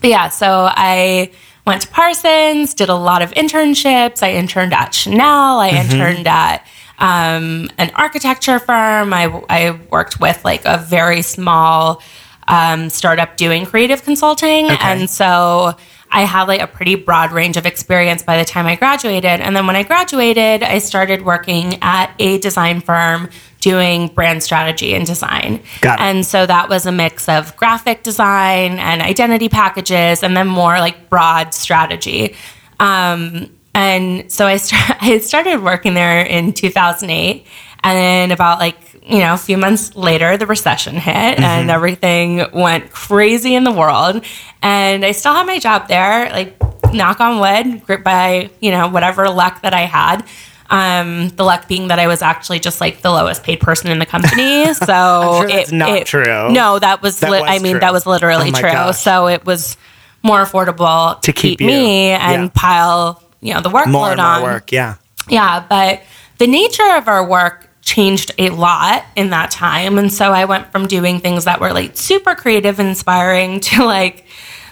[0.00, 1.30] but yeah, so I
[1.66, 4.22] went to Parsons, did a lot of internships.
[4.22, 5.60] I interned at Chanel.
[5.60, 6.66] I interned at
[6.98, 9.12] um, an architecture firm.
[9.12, 12.02] I, I worked with like a very small
[12.48, 14.68] um, startup doing creative consulting.
[14.70, 15.76] And so
[16.12, 19.40] I had like a pretty broad range of experience by the time I graduated.
[19.40, 24.92] And then when I graduated, I started working at a design firm doing brand strategy
[24.94, 25.62] and design.
[26.00, 30.78] And so that was a mix of graphic design and identity packages, and then more
[30.80, 32.34] like broad strategy.
[32.80, 37.46] Um, and so I, st- I started working there in 2008.
[37.84, 42.44] And then about like, you know, a few months later, the recession hit and everything
[42.52, 44.24] went crazy in the world.
[44.62, 46.56] And I still had my job there, like,
[46.92, 50.24] knock on wood, grip by, you know, whatever luck that I had.
[50.70, 53.98] Um, the luck being that I was actually just like the lowest paid person in
[53.98, 54.64] the company.
[54.74, 56.50] So sure that's not true.
[56.50, 57.80] No, that was, That li- was I mean, true.
[57.80, 58.70] that was literally Oh true.
[58.72, 58.98] gosh.
[58.98, 59.76] So it was
[60.22, 61.66] more affordable To keep you.
[61.66, 62.50] me and Yeah.
[62.54, 64.42] pile, you know, the workload More and more on.
[64.42, 64.72] work.
[64.72, 64.94] Yeah.
[65.28, 66.02] Yeah, but
[66.38, 69.98] the nature of our work changed a lot in that time.
[69.98, 74.24] And so I went from doing things that were like super creative, inspiring to like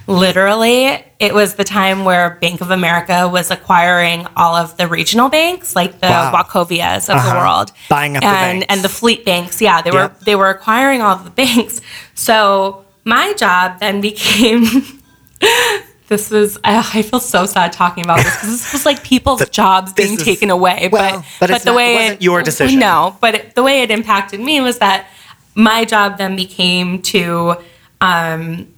[0.06, 5.28] literally, it was the time where Bank of America was acquiring all of the regional
[5.28, 6.32] banks, like the Wow.
[6.32, 7.38] Wachovias of the Uh-huh.
[7.38, 7.72] world.
[7.88, 8.66] Buying up the and, banks.
[8.74, 9.60] and the fleet banks.
[9.60, 10.20] Yeah, they were Yep.
[10.20, 11.80] they were acquiring all of the banks.
[12.14, 14.64] So my job then became
[16.10, 19.48] this was I I feel so sad talking about this because this was like people's
[19.48, 20.90] jobs being is- taken away.
[20.92, 22.78] well, but but it's not- it wasn't your decision.
[22.78, 25.06] No, but it, the way it impacted me was that
[25.54, 27.56] my job then became to
[28.02, 28.68] um,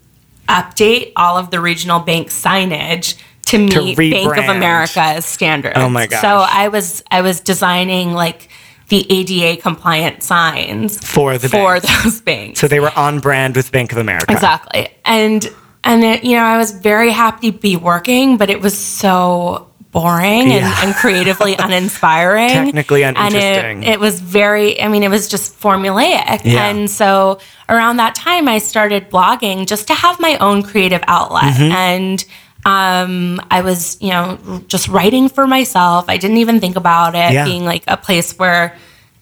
[0.49, 3.17] update all of the regional bank signage
[3.47, 4.45] to meet Bank of.
[4.57, 5.75] America's standards.
[5.77, 6.21] Oh my gosh.
[6.21, 8.49] So I was I was designing like
[8.89, 12.05] the ADA compliant signs For the for banks.
[12.05, 12.61] those banks.
[12.61, 14.33] So they were on brand with Bank of America.
[14.33, 14.89] Exactly.
[15.05, 15.49] And
[15.85, 19.69] and it, you know, I was very happy to be working, but it was so
[19.91, 20.75] boring Yeah.
[20.81, 22.49] and, and creatively uninspiring.
[22.49, 23.83] Technically And uninteresting.
[23.83, 26.45] it, it was very I mean, it was just formulaic.
[26.45, 26.67] Yeah.
[26.69, 31.45] And so around that time I started blogging just to have my own creative outlet.
[31.55, 31.73] Mm-hmm.
[31.73, 32.25] And
[32.65, 36.05] um, I was, you know, just writing for myself.
[36.09, 37.45] I didn't even think about it Yeah.
[37.45, 38.77] being like a place where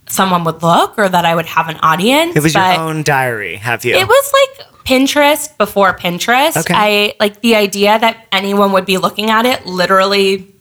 [0.07, 2.37] someone would look or that I would have an audience.
[2.37, 3.95] It was but- your own diary, have you?
[3.95, 6.57] it was like Pinterest before Pinterest.
[6.57, 6.75] Okay.
[6.77, 10.53] I like the idea that anyone would be looking at it literally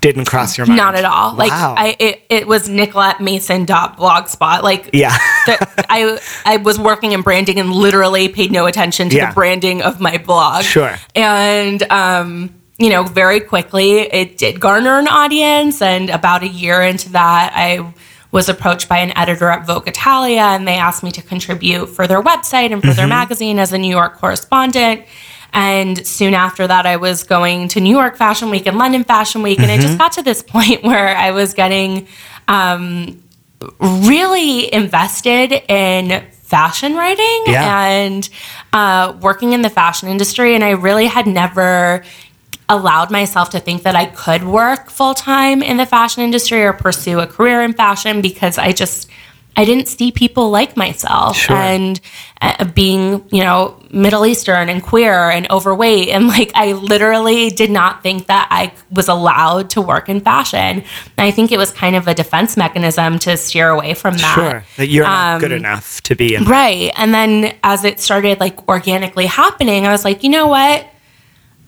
[0.00, 0.76] Didn't cross your mind.
[0.78, 1.34] not at all.
[1.34, 4.62] Like I it, it was Nicolette Mason dot blogspot.
[4.62, 5.16] Like Yeah.
[5.46, 5.56] the,
[5.90, 9.28] I I was working in branding and literally paid no attention to Yeah.
[9.30, 10.64] the branding of my blog.
[10.64, 10.96] Sure.
[11.14, 16.80] And um, you know, very quickly it did garner an audience and about a year
[16.82, 17.92] into that I
[18.36, 22.04] was approached by an editor at Vogue Italia and they asked me to contribute for
[22.10, 22.96] their website and for Mm-hmm.
[22.96, 24.98] their magazine as a New York correspondent.
[25.52, 29.40] And soon after that, I was going to New York Fashion Week and London Fashion
[29.42, 29.60] Week.
[29.60, 29.82] And it Mm-hmm.
[29.86, 32.08] just got to this point where I was getting
[32.48, 33.22] um,
[33.80, 37.86] really invested in fashion writing Yeah.
[37.86, 38.28] and
[38.72, 40.54] uh, working in the fashion industry.
[40.56, 42.04] And I really had never
[42.68, 46.72] allowed myself to think that I could work full time in the fashion industry or
[46.72, 49.08] pursue a career in fashion because I just
[49.56, 51.54] I didn't see people like myself Sure.
[51.56, 52.00] and
[52.42, 57.70] uh, being you know Middle Eastern and queer and overweight and like I literally did
[57.70, 60.58] not think that I was allowed to work in fashion.
[60.58, 60.84] And
[61.18, 64.34] I think it was kind of a defense mechanism to steer away from that.
[64.34, 64.64] Sure.
[64.76, 66.44] That you're not good Um, enough to be in.
[66.46, 66.90] Right.
[66.96, 70.84] And then as it started like organically happening, I was like, you know what?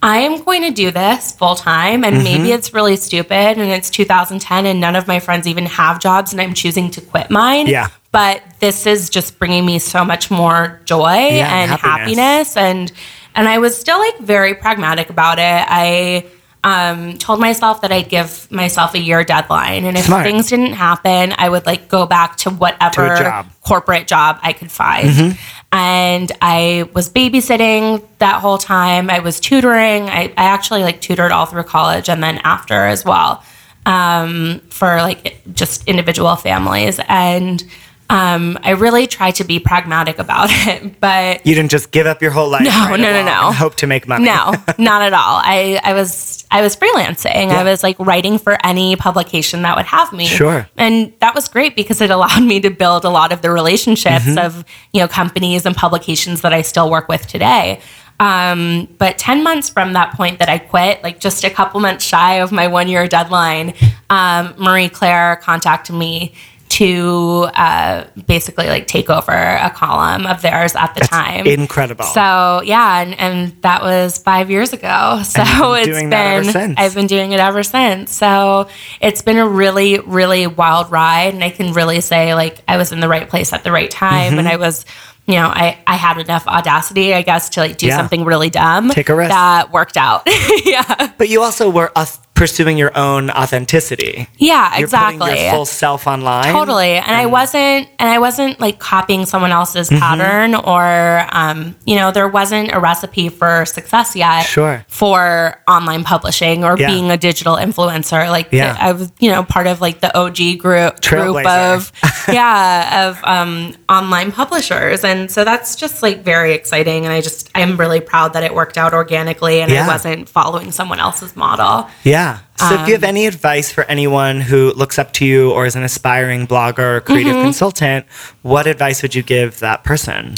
[0.03, 2.05] I am going to do this full time.
[2.05, 5.99] And maybe it's really stupid and it's 2010 and none of my friends even have
[6.01, 7.67] jobs and I'm choosing to quit mine.
[7.67, 7.89] Yeah.
[8.13, 12.55] But this is just bringing me so much more joy and happiness.
[12.55, 12.57] happiness.
[12.57, 12.93] And,
[13.35, 15.43] and I was still like very pragmatic about it.
[15.69, 16.27] I,
[16.65, 19.85] um, told myself that I'd give myself a year deadline.
[19.85, 20.25] And if Smart.
[20.25, 23.47] things didn't happen, I would like go back to whatever To job.
[23.61, 25.09] corporate job I could find.
[25.09, 25.56] Mm-hmm.
[25.73, 29.11] And I was babysitting that whole time.
[29.11, 30.09] I was tutoring.
[30.09, 33.43] I, I actually like tutored all through college and then after as well
[33.87, 37.01] um, for like just individual families.
[37.09, 37.65] And
[38.09, 42.23] um, I really tried to be pragmatic about it, but You didn't just give up
[42.23, 42.63] your whole life.
[42.63, 43.53] No, right no, no, no.
[43.53, 44.25] hope to make money.
[44.27, 45.41] no, not at all.
[45.45, 47.49] I, I was I was freelancing.
[47.49, 47.61] Yeah.
[47.61, 50.27] I was like writing for any publication that would have me.
[50.27, 50.69] Sure.
[50.77, 54.25] And that was great because it allowed me to build a lot of the relationships
[54.27, 54.39] Mm-hmm.
[54.39, 57.81] of, you know, companies and publications that I still work with today.
[58.19, 62.05] Um, but 10 months from that point that I quit, like just a couple months
[62.05, 63.75] shy of my one year deadline,
[64.09, 66.35] um, Marie Claire contacted me
[66.77, 71.47] to uh, basically like take over a column of theirs at the time.
[71.47, 72.05] incredible.
[72.05, 75.23] So yeah, and, and that was five years ago.
[75.37, 75.43] So
[75.75, 76.75] been it's been that ever since.
[76.79, 78.13] I've been doing it ever since.
[78.15, 78.69] So
[79.01, 82.93] it's been a really, really wild ride, and I can really say like I was
[82.93, 84.39] in the right place at the right time, Mm-hmm.
[84.41, 84.85] and I was.
[85.29, 87.97] You know, I, I had enough audacity, I guess, to like do Yeah.
[87.97, 88.91] something really dumb.
[88.91, 89.31] Take a risk.
[89.31, 90.23] That worked out.
[90.65, 91.13] yeah.
[91.19, 94.29] But you also were auth- pursuing your own authenticity.
[94.39, 95.43] Yeah, You're exactly.
[95.43, 96.53] your full self online.
[96.53, 96.93] Totally.
[96.97, 99.99] And I wasn't and I wasn't like copying someone else's Mm-hmm.
[99.99, 104.85] pattern or um, you know, there wasn't a recipe for success yet Sure.
[104.89, 106.89] for online publishing or Yeah.
[106.89, 108.29] being a digital influencer.
[108.31, 108.77] Like Yeah.
[108.79, 111.91] I was, you know, part of like the OG group group of
[112.29, 115.05] yeah, of um online publishers.
[115.05, 118.55] And so that's just like very exciting and I just I'm really proud that it
[118.55, 119.85] worked out organically and Yeah.
[119.85, 121.89] I wasn't following someone else's model.
[122.05, 122.26] Yeah.
[122.59, 125.67] So if you have Um, any advice for anyone who looks up to you or
[125.67, 127.45] is an aspiring blogger or creative Mm-hmm.
[127.45, 128.07] consultant,
[128.43, 130.35] what advice would you give that person?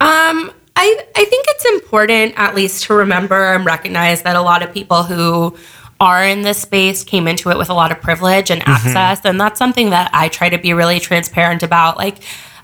[0.00, 4.62] Um, I I think it's important at least to remember and recognize that a lot
[4.62, 5.56] of people who
[6.00, 9.40] are in this space came into it with a lot of privilege and access, and
[9.40, 11.96] that's something that I try to be really transparent about.
[11.96, 12.18] Like.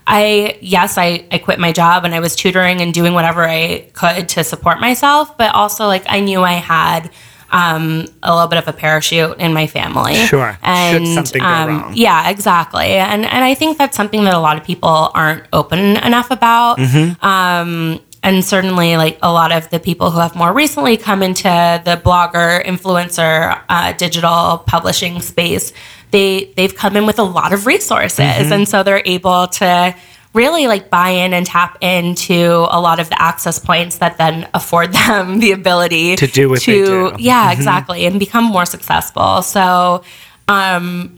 [0.06, 3.90] I yes, I, I quit my job and I was tutoring and doing whatever I
[3.92, 7.10] could to support myself, but also like I knew I had
[7.52, 10.14] um, a little bit of a parachute in my family.
[10.14, 10.52] Sure.
[10.52, 11.92] Should And something go um, wrong.
[11.94, 12.86] yeah, exactly.
[12.92, 16.78] And and I think that's something that a lot of people aren't open enough about.
[16.78, 17.24] Mm-hmm.
[17.24, 21.48] Um, and certainly, like a lot of the people who have more recently come into
[21.84, 25.72] the blogger, influencer, uh, digital publishing space,
[26.10, 28.52] they they've come in with a lot of resources, Mm-hmm.
[28.52, 29.94] and so they're able to
[30.32, 34.48] really like buy in and tap into a lot of the access points that then
[34.54, 37.04] afford them the ability To do what they to- do.
[37.10, 37.16] Mm-hmm.
[37.18, 39.42] Yeah, exactly, and become more successful.
[39.42, 40.02] So.
[40.48, 41.16] Um,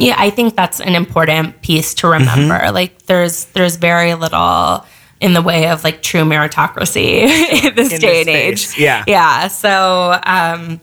[0.00, 2.54] yeah, I think that's an important piece to remember.
[2.54, 2.74] Mm-hmm.
[2.74, 4.84] Like there's there's very little
[5.20, 7.22] in the way of like true meritocracy
[7.64, 8.78] in this In day this and age.
[8.78, 9.02] yeah.
[9.08, 9.48] Yeah.
[9.48, 10.80] So um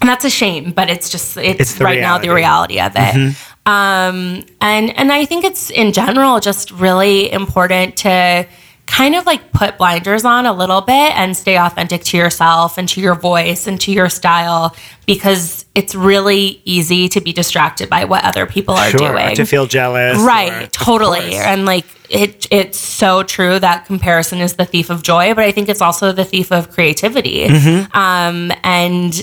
[0.00, 2.98] and that's a shame, but it's just it's, It's right now the reality of it.
[2.98, 3.51] Mm-hmm.
[3.66, 8.46] Um and and I think it's in general just really important to
[8.86, 12.88] kind of like put blinders on a little bit and stay authentic to yourself and
[12.88, 14.74] to your voice and to your style
[15.06, 19.12] because it's really easy to be distracted by what other people are Sure.
[19.12, 20.18] doing To feel jealous.
[20.20, 25.02] right or- totally and like it it's so true that comparison is the thief of
[25.04, 27.96] joy but i think it's also the thief of creativity Mm-hmm.
[27.96, 29.14] um and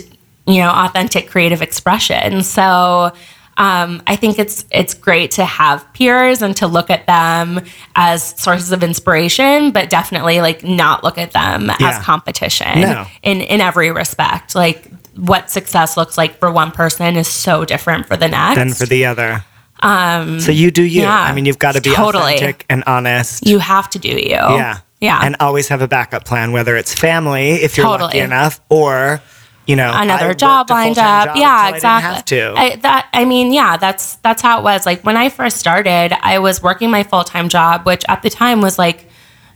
[0.47, 3.11] you know authentic creative expression so
[3.59, 7.61] um, I think it's it's great to have peers and to look at them
[7.95, 11.89] as sources of inspiration, but definitely like not look at them Yeah.
[11.89, 13.05] as competition No.
[13.21, 14.55] in in every respect.
[14.55, 18.55] Like what success looks like for one person is so different for the next.
[18.57, 19.43] Than for the other.
[19.81, 21.01] Um, so you do you.
[21.03, 22.35] yeah, I mean, you've got to be totally.
[22.35, 23.45] authentic and honest.
[23.45, 24.29] you have to do you.
[24.31, 24.79] yeah.
[25.01, 25.19] Yeah.
[25.23, 29.21] And always have a backup plan, whether it's family, if you're lucky enough, or,
[29.69, 31.27] you know, another worked job lined up.
[31.27, 31.87] job Yeah, exactly.
[31.87, 32.53] I didn't have to.
[32.57, 34.87] I, that I mean, yeah, that's that's how it was.
[34.87, 38.31] Like when I first started, I was working my full time job, which at the
[38.31, 39.05] time was like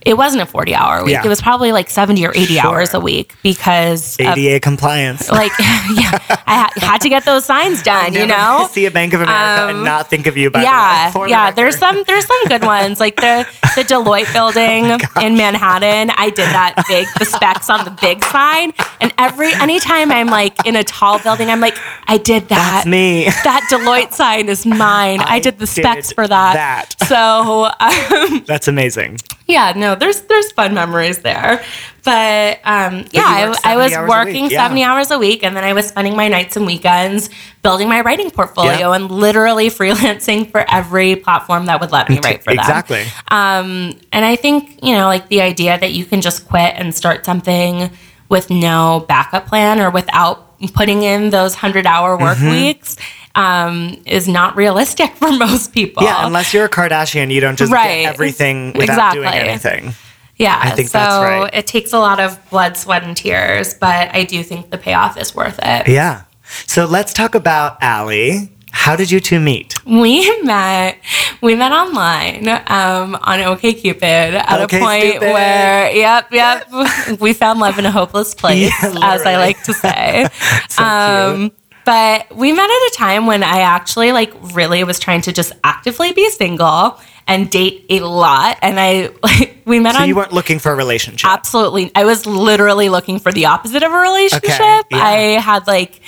[0.05, 1.13] it wasn't a forty hour week.
[1.13, 1.25] Yeah.
[1.25, 2.65] It was probably like seventy or eighty Sure.
[2.71, 5.29] hours a week because of, ADA compliance.
[5.31, 8.13] like yeah, I ha- had to get those signs done.
[8.13, 10.49] You know, see a Bank of America and not think of you.
[10.51, 11.51] By the way, yeah, the yeah.
[11.51, 14.85] There's some there's some good ones like the the Deloitte building
[15.25, 16.11] in Manhattan.
[16.17, 20.65] I did that big the specs on the big sign, and every anytime I'm like
[20.65, 22.73] in a tall building, I'm like, I did that.
[22.83, 23.25] That's me.
[23.43, 25.19] That Deloitte sign is mine.
[25.21, 26.53] I, I did the specs did for that.
[26.99, 27.07] that.
[27.07, 29.17] So um, That's amazing.
[29.47, 31.63] Yeah, no, there's there's fun memories there.
[32.03, 34.63] But um, yeah, I, I was working yeah.
[34.63, 37.29] 70 hours a week, and then I was spending my nights and weekends
[37.61, 38.93] building my writing portfolio Yeah.
[38.95, 42.59] and literally freelancing for every platform that would let me write for them.
[42.59, 43.03] exactly.
[43.29, 46.93] Um, and I think, you know, like the idea that you can just quit and
[46.93, 47.89] start something
[48.27, 52.49] with no backup plan or without putting in those 100 hour work Mm-hmm.
[52.49, 52.97] weeks
[53.35, 56.03] um, is not realistic for most people.
[56.03, 58.03] Yeah, unless you're a Kardashian, you don't just Right.
[58.03, 59.93] get everything without doing anything.
[60.37, 61.49] Yeah, I think so that's right.
[61.53, 65.15] it takes a lot of blood, sweat, and tears, but I do think the payoff
[65.17, 65.87] is worth it.
[65.87, 66.23] Yeah.
[66.67, 68.49] So let's talk about Allie.
[68.71, 69.75] How did you two meet?
[69.85, 70.97] We met
[71.41, 75.21] we met online um, on OKCupid at a point OkCupid.
[75.21, 76.67] where yep, yep,
[77.19, 80.27] we found love in a hopeless place, Yeah, as I like to say.
[80.69, 81.51] So um,
[81.85, 85.53] but we met at a time when I actually like really was trying to just
[85.63, 90.15] actively be single and date a lot, and I like we met So on you
[90.15, 91.29] weren't looking for a relationship.
[91.29, 91.91] absolutely.
[91.95, 94.49] I was literally looking for the opposite of a relationship.
[94.51, 94.83] yeah.
[94.91, 96.01] I had like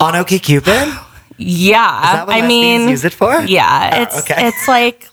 [0.00, 1.02] On OkCupid?
[1.38, 3.40] yeah, Is that what I mean, use it for?
[3.42, 4.48] yeah, Oh, it's okay.
[4.48, 5.08] it's like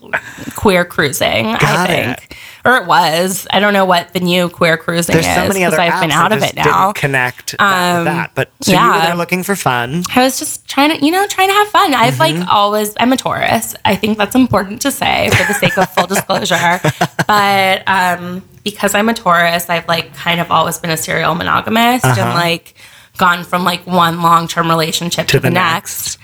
[0.56, 1.46] queer cruising.
[1.46, 2.36] I think, it.
[2.64, 3.46] Or it was.
[3.50, 6.10] I don't know what the new queer cruising There's is so many other I've been
[6.10, 6.92] out of it now.
[6.92, 8.30] Connect that with that.
[8.34, 9.06] But so you were yeah.
[9.06, 10.02] there looking for fun.
[10.14, 11.92] I was just trying to, you know, trying to have fun.
[11.94, 12.40] I've Mm-hmm.
[12.40, 13.74] like always, I'm a Taurus.
[13.84, 16.80] I think that's important to say for the sake of full disclosure.
[17.26, 22.04] But um, because I'm a Taurus, I've like kind of always been a serial monogamist
[22.06, 22.74] and like
[23.18, 25.42] gone from like one long term relationship to, Uh-huh.
[25.42, 26.18] the the next.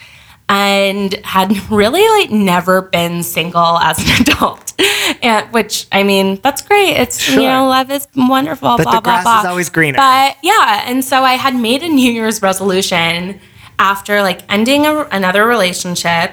[0.48, 4.69] And had really like never been single as an adult,
[5.22, 6.96] and which I mean that's great.
[6.96, 7.40] It's Sure.
[7.42, 8.76] you know love is wonderful.
[8.76, 9.40] But blah the grass blah.
[9.40, 9.96] is always greener.
[9.98, 13.40] But yeah, and so I had made a New Year's resolution
[13.78, 16.32] after like ending a, another relationship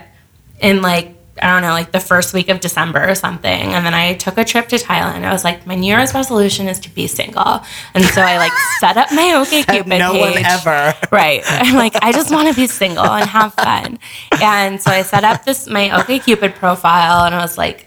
[0.60, 3.52] in like I don't know, like the first week of December or something.
[3.74, 5.24] And then I took a trip to Thailand.
[5.24, 7.62] I was like, my New Year's resolution is to be single.
[7.94, 10.36] And so I like set up my OkCupid no page.
[10.36, 10.96] one ever.
[11.12, 11.44] Right.
[11.46, 14.00] I'm like, I just want to be single and have fun.
[14.42, 17.87] And so I set up this my OkCupid profile and I was like,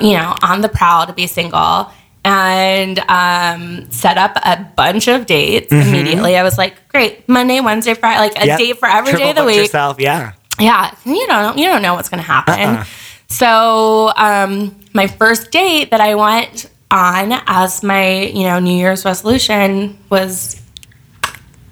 [0.00, 1.90] you know, on the prowl to be single.
[2.24, 6.36] And um, set up a bunch of dates immediately.
[6.36, 8.48] I was like, great, Monday, Wednesday, Friday, like a Mm-hmm.
[8.48, 8.58] Yep.
[8.58, 10.00] date for every day Triple of the week Yourself.
[10.00, 10.32] Yeah.
[10.58, 12.84] yeah you don't you don't know what's going to happen Uh-uh.
[13.28, 19.04] so um, my first date that i went on as my you know new year's
[19.04, 20.60] resolution was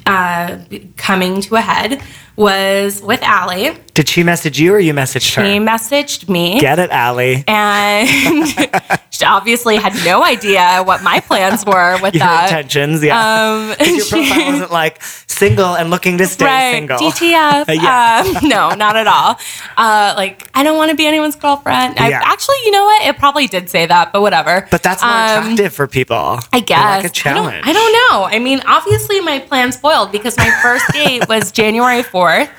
[0.07, 0.59] uh,
[0.97, 2.01] coming to a head
[2.37, 3.77] was with Allie.
[3.95, 5.45] Did she message you or you messaged her?
[5.45, 6.59] She messaged me.
[6.61, 7.45] Get it, Allie.
[7.47, 8.49] and
[9.19, 12.49] she obviously had no idea what my plans were with Your that.
[12.51, 13.19] intentions, yeah.
[13.19, 16.99] Um, your profile wasn't like single and looking to stay right, single.
[16.99, 17.65] DTF.
[17.85, 18.25] Yeah.
[18.41, 19.39] um, no, not at all.
[19.77, 21.99] Uh, like, I don't want to be anyone's girlfriend.
[21.99, 22.23] I, Yeah.
[22.25, 23.07] actually, you know what?
[23.07, 24.67] It probably did say that, but whatever.
[24.71, 26.17] But that's more Um, attractive for people.
[26.17, 26.79] I They're guess.
[26.85, 27.67] Like a I don't- challenge.
[27.67, 28.25] I don't, know.
[28.25, 32.51] I mean, obviously my plan spoiled because my first date was January 4th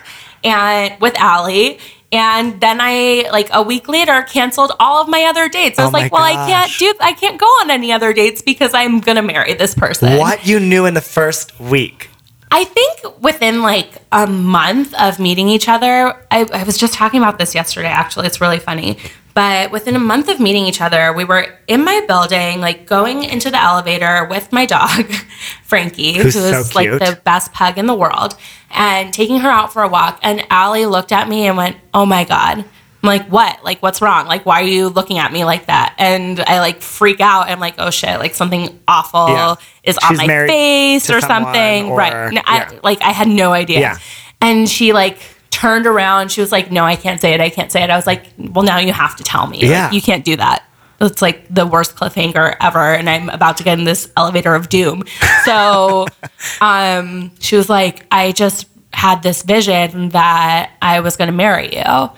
[0.44, 1.80] and with Allie.
[2.12, 5.80] And then I, like a week later, canceled all of my other dates.
[5.80, 8.14] I Oh was like, my well, I can't do, I can't go on any other
[8.14, 10.18] dates because I'm to marry this person.
[10.18, 12.10] What you knew in the first week.
[12.52, 17.20] I think within like a month of meeting each other, I, I was just talking
[17.20, 18.28] about this yesterday, actually.
[18.28, 18.98] It's really funny.
[19.36, 23.24] But within a month of meeting each other, we were in my building, like going
[23.24, 25.06] into the elevator with my dog,
[25.64, 28.38] Frankie, Who's so like the best pug in the world,
[28.72, 30.20] and taking her out for a walk.
[30.24, 32.60] And Allie looked at me and went, Oh my God.
[33.04, 33.64] I'm like, what?
[33.64, 34.26] Like, what's wrong?
[34.26, 35.94] Like, why are you looking at me like that?
[36.00, 37.50] And I like freak out.
[37.50, 39.56] I'm like, oh shit, like something awful Yeah.
[39.84, 41.90] is on my face or something.
[41.92, 42.32] or- right.
[42.34, 42.70] No, yeah.
[42.72, 43.80] I, like, I had no idea.
[43.82, 43.98] Yeah.
[44.42, 45.20] And she like
[45.56, 46.32] turned around.
[46.32, 47.40] She was like, no, I can't say it.
[47.40, 47.90] I can't say it.
[47.90, 49.60] I was like, well, now you have to tell me.
[49.86, 50.66] Like, you can't do that.
[51.00, 52.94] It's like the worst cliffhanger ever.
[52.94, 55.04] And I'm about to get in this elevator of doom.
[55.46, 56.08] So
[56.62, 61.76] um, she was like, I just had this vision that I was going to marry
[61.76, 62.10] you.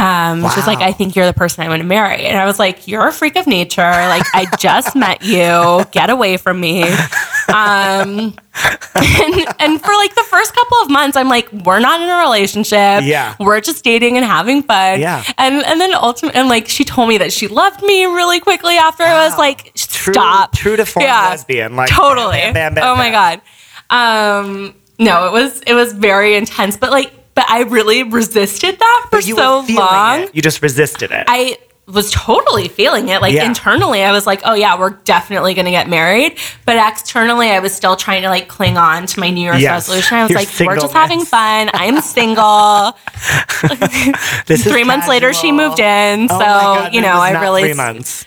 [0.00, 2.24] Um, She was like, I think you're the person I want to marry.
[2.24, 3.82] And I was like, You're a freak of nature.
[3.82, 5.84] Like, I just met you.
[5.92, 6.84] Get away from me.
[7.50, 8.34] Um,
[8.94, 12.18] and, and for like the first couple of months, I'm like, We're not in a
[12.18, 13.02] relationship.
[13.04, 13.34] Yeah.
[13.40, 15.00] We're just dating and having fun.
[15.00, 15.24] Yeah.
[15.36, 18.76] And and then ultimately, and like, she told me that she loved me really quickly
[18.76, 19.02] after.
[19.02, 20.52] I was like, Stop.
[20.52, 21.30] true to form yeah.
[21.30, 22.38] lesbian, like, totally.
[22.38, 23.10] bam, bam, bam, oh my.
[23.10, 23.40] God.
[23.90, 29.06] Um, no, it was it was very intense, but like, but I really resisted that
[29.10, 30.20] for so long.
[30.24, 30.34] it.
[30.34, 31.24] You just resisted it.
[31.26, 33.22] I was totally feeling it.
[33.22, 33.46] Like Yeah.
[33.46, 36.38] internally, I was like, oh yeah, we're definitely going to get married.
[36.66, 39.88] But externally, I was still trying to like cling on to my New Year's Yes.
[39.88, 40.18] resolution.
[40.18, 41.70] I was Your like, we're just having fun.
[41.72, 42.92] I'm single.
[44.46, 46.24] This is Three months later, she moved in.
[46.30, 47.62] Oh so, God, you know, I really.
[47.62, 48.26] three months.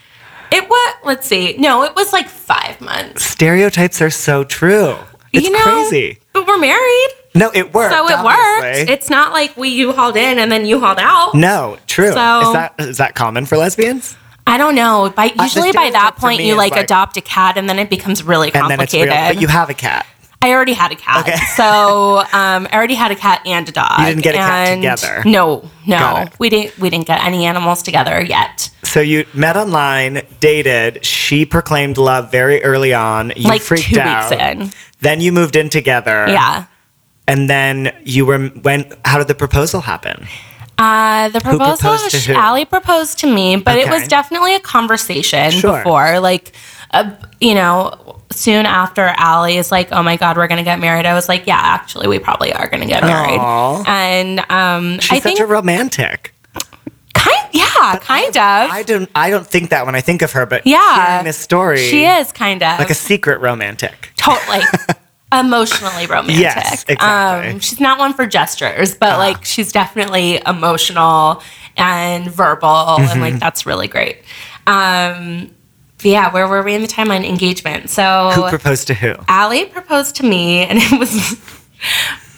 [0.52, 1.56] It was, let's see.
[1.58, 3.24] No, it was like five months.
[3.26, 4.96] Stereotypes are so true.
[5.32, 6.20] It's you know, crazy.
[6.34, 7.10] But we're married.
[7.36, 7.94] No, it worked.
[7.96, 8.82] So it obviously.
[8.82, 8.90] worked.
[8.90, 11.34] It's not like we you hauled in and then you hauled out.
[11.36, 12.12] no, true.
[12.12, 14.16] So- is that is that common for lesbians?
[14.46, 15.12] I don't know.
[15.16, 17.90] By the usually by that point you like, like- adopt a cat and then it
[17.90, 19.06] becomes really And then it's real.
[19.06, 19.36] complicated.
[19.36, 20.06] But you have a cat.
[20.42, 21.22] I already had a cat.
[21.28, 21.38] Okay.
[21.56, 24.00] So um, I already had a cat and a dog.
[24.00, 25.24] You didn't get a cat together?
[25.26, 26.26] No, no.
[26.40, 28.70] We didn't we didn't get any animals together yet.
[28.84, 31.06] So you met online, dated.
[31.06, 33.32] She proclaimed love very early on.
[33.38, 34.30] You Like freaked two out.
[34.30, 34.72] weeks in.
[35.00, 36.26] Then you moved in together.
[36.28, 36.66] Yeah.
[37.28, 38.92] And then you were when?
[39.06, 40.28] How did the proposal happen?
[40.78, 42.34] Uh, the proposal, proposed to who?
[42.34, 45.78] Allie proposed to me, but it was definitely a conversation Sure.
[45.78, 46.20] before.
[46.20, 46.52] Like,
[46.92, 51.06] uh, you know, soon after Allie is like, "Oh my God, we're gonna get married,"
[51.06, 53.84] I was like, "Yeah, actually, we probably are gonna get married." Aw.
[53.88, 56.34] And um, She's I such think a romantic.
[57.14, 58.72] kind, yeah, kind of.
[58.72, 59.10] I don't.
[59.16, 62.04] I don't think that when I think of her, but yeah, hearing this story, She
[62.06, 64.12] is kind of like a secret romantic.
[64.18, 64.64] totally
[65.34, 66.38] emotionally romantic.
[66.40, 67.50] Yes, exactly.
[67.52, 71.42] Um, she's not one for gestures, but like she's definitely emotional
[71.78, 73.20] and verbal, and Mm-hmm.
[73.22, 74.20] like that's really great.
[74.68, 75.52] Um,
[76.04, 77.28] yeah, where were we in the timeline?
[77.28, 77.90] Engagement.
[77.90, 79.16] So Who proposed to who?
[79.28, 81.38] Allie proposed to me, and it was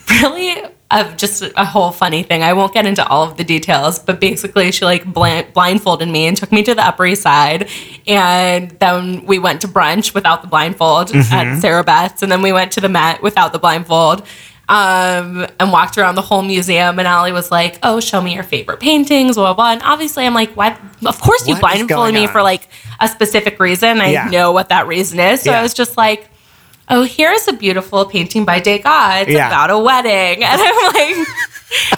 [0.21, 0.55] really
[0.91, 2.43] of just a whole funny thing.
[2.43, 6.27] I won't get into all of the details, but basically, she like blind- blindfolded me
[6.27, 7.67] and took me to the Upper East Side,
[8.07, 11.15] and then we went to brunch without the blindfold at
[11.61, 14.25] Sarabeth's, and then we went to the Met without the blindfold.
[14.67, 18.41] Um, and walked around the whole museum, and Allie was like, "Oh, show me your
[18.41, 19.71] favorite paintings, blah blah." blah.
[19.73, 20.75] And obviously, I'm like, "What?
[21.05, 22.31] Of course, you What blindfolded me on?
[22.31, 22.67] for like
[22.99, 24.01] a specific reason.
[24.01, 24.27] I Yeah.
[24.29, 25.59] know what that reason is." So Yeah.
[25.59, 26.29] I was just like,
[26.89, 29.23] oh, here's a beautiful painting by Degas.
[29.23, 29.47] It's Yeah.
[29.47, 30.43] about a wedding.
[30.43, 31.27] And I'm like,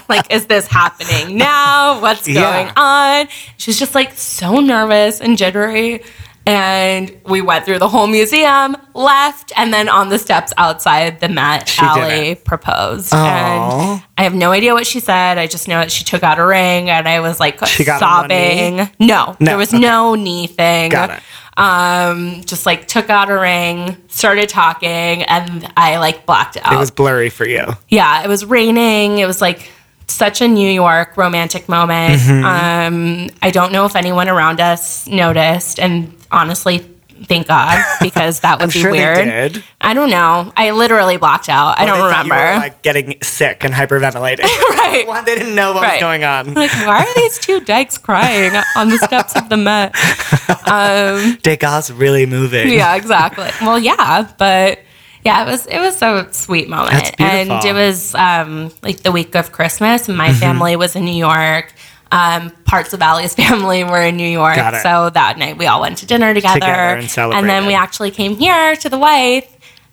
[0.08, 2.00] like, is this happening now?
[2.00, 2.40] What's Yeah.
[2.42, 3.28] going on?
[3.58, 6.02] She's just like so nervous and jittery.
[6.46, 11.28] And we went through the whole museum, left, and then on the steps outside the
[11.28, 13.12] Met, She Allie proposed.
[13.12, 13.92] Aw.
[13.96, 15.36] And I have no idea what she said.
[15.36, 18.00] I just know that she took out a ring, and I was like She got
[18.02, 18.78] on one knee?
[18.78, 18.90] sobbing.
[18.98, 19.78] No, No, there was okay.
[19.78, 21.20] no knee thing Got it.
[21.58, 26.76] Um just like took out a ring started talking and i like blacked out It
[26.78, 27.66] was blurry for you.
[27.88, 29.70] yeah it was raining it was like
[30.06, 32.44] such a new york romantic moment Mm-hmm.
[32.44, 36.88] um i don't know if anyone around us noticed and honestly
[37.24, 41.78] thank god because that would be sure weird i don't know i literally blacked out
[41.78, 44.38] i don't remember were, like getting sick and hyperventilating.
[44.78, 45.94] right Well, they didn't know what Right.
[45.94, 46.54] was going on.
[46.54, 49.94] like why are these two dykes crying on the steps of the met
[50.66, 52.68] Um, Degas really moving.
[52.70, 53.50] yeah, exactly.
[53.60, 54.80] Well, yeah, but
[55.24, 59.34] yeah, it was it was a sweet moment, and it was um, like the week
[59.34, 60.08] of Christmas.
[60.08, 60.38] My Mm-hmm.
[60.40, 61.72] family was in New York.
[62.10, 65.98] Um, parts of Allie's family were in New York, so that night we all went
[65.98, 66.60] to dinner together,
[67.02, 69.44] Together and then we actually came here to the Wythe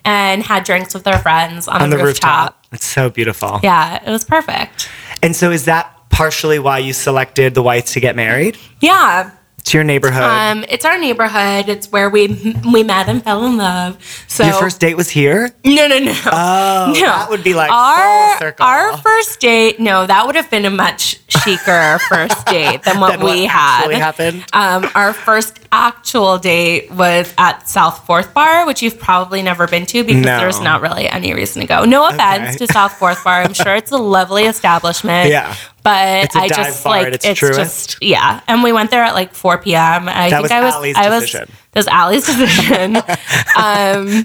[0.05, 2.53] and had drinks with our friends on, On the, the rooftop.
[2.53, 2.65] rooftop.
[2.73, 3.59] It's so beautiful.
[3.63, 4.87] Yeah, it was perfect.
[5.23, 8.57] And so is that partially why you selected the Wythes to get married?
[8.81, 9.31] Yeah,
[9.65, 10.21] It's your neighborhood.
[10.21, 11.69] um, it's our neighborhood.
[11.69, 13.97] It's where we we met and fell in love.
[14.27, 15.49] So your first date was here?
[15.65, 16.13] No, no, no.
[16.27, 16.99] Oh, no.
[17.01, 18.63] that would be like our full circle.
[18.63, 19.79] our first date.
[19.79, 23.45] No, that would have been a much chicer first date than what Than what we
[23.45, 23.79] had.
[23.79, 24.45] actually happened?
[24.53, 29.85] Um, our first actual date was at South Fourth Bar, which you've probably never been
[29.87, 30.39] to because No.
[30.39, 31.83] there's not really any reason to go.
[31.85, 32.65] No offense Okay.
[32.65, 33.41] to South Fourth Bar.
[33.43, 35.29] I'm sure it's a lovely establishment.
[35.29, 35.53] Yeah.
[35.83, 39.59] But I just like its it's just yeah, and we went there at like 4
[39.59, 40.09] p.m.
[40.09, 41.51] I That think was I was Allie's I was decision.
[41.73, 42.95] that was Allie's decision.
[43.55, 44.23] um,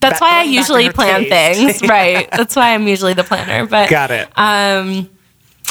[0.00, 1.60] that's Back- why I going back to usually plan taste.
[1.80, 2.28] things, right?
[2.32, 3.66] That's why I'm usually the planner.
[3.66, 4.28] But Got it.
[4.36, 5.10] um,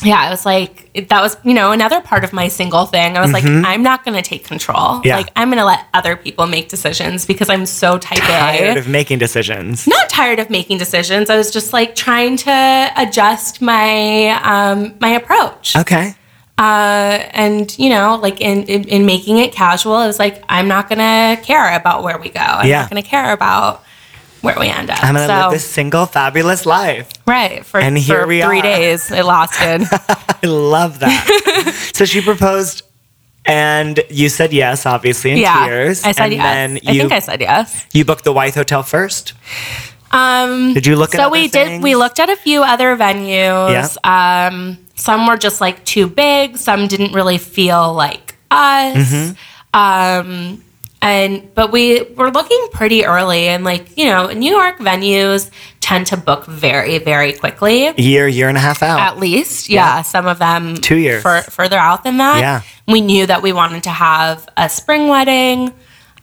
[0.03, 3.17] yeah, I was like that was you know another part of my single thing.
[3.17, 4.77] I was like, I'm not going to take control.
[4.77, 5.07] Mm-hmm.
[5.07, 5.17] Yeah.
[5.17, 8.79] Like I'm going to let other people make decisions because I'm so type Tired A.
[8.79, 9.87] of making decisions.
[9.87, 11.29] not tired of making decisions.
[11.29, 15.75] I was just like trying to adjust my um, my approach.
[15.75, 16.15] Okay.
[16.57, 20.67] Uh, and you know, like in, in in making it casual, I was like, I'm
[20.67, 22.39] not gonna care about where we go.
[22.41, 22.81] I'm Yeah.
[22.81, 23.83] not gonna care about
[24.41, 25.03] where we end up.
[25.03, 27.09] I'm gonna so, live this single, fabulous life.
[27.27, 28.63] right for, And here for we three are.
[28.63, 29.11] days.
[29.11, 29.87] It lasted.
[30.43, 31.91] I love that.
[31.93, 32.83] so she proposed,
[33.45, 36.03] and you said yes, obviously in yeah, tears.
[36.03, 36.43] I said and yes.
[36.43, 37.85] Then I you think I said yes.
[37.93, 39.33] you booked the Wythe Hotel first.
[40.11, 41.81] Um, Did you look at so we did.
[41.81, 43.95] We looked at a few other venues.
[44.05, 46.57] Um, some were just like too big.
[46.57, 48.97] Some didn't really feel like us.
[48.97, 49.35] Mm-hmm.
[49.73, 50.63] Um,
[51.01, 55.49] and but we were looking pretty early, and like you know, New York venues
[55.79, 57.91] tend to book very, very quickly.
[57.99, 58.99] Year, year and a half out.
[58.99, 61.23] At least, yeah, Some of them Two years.
[61.23, 62.39] fur- further out than that.
[62.39, 62.61] Yeah.
[62.87, 65.73] we knew that we wanted to have a spring wedding.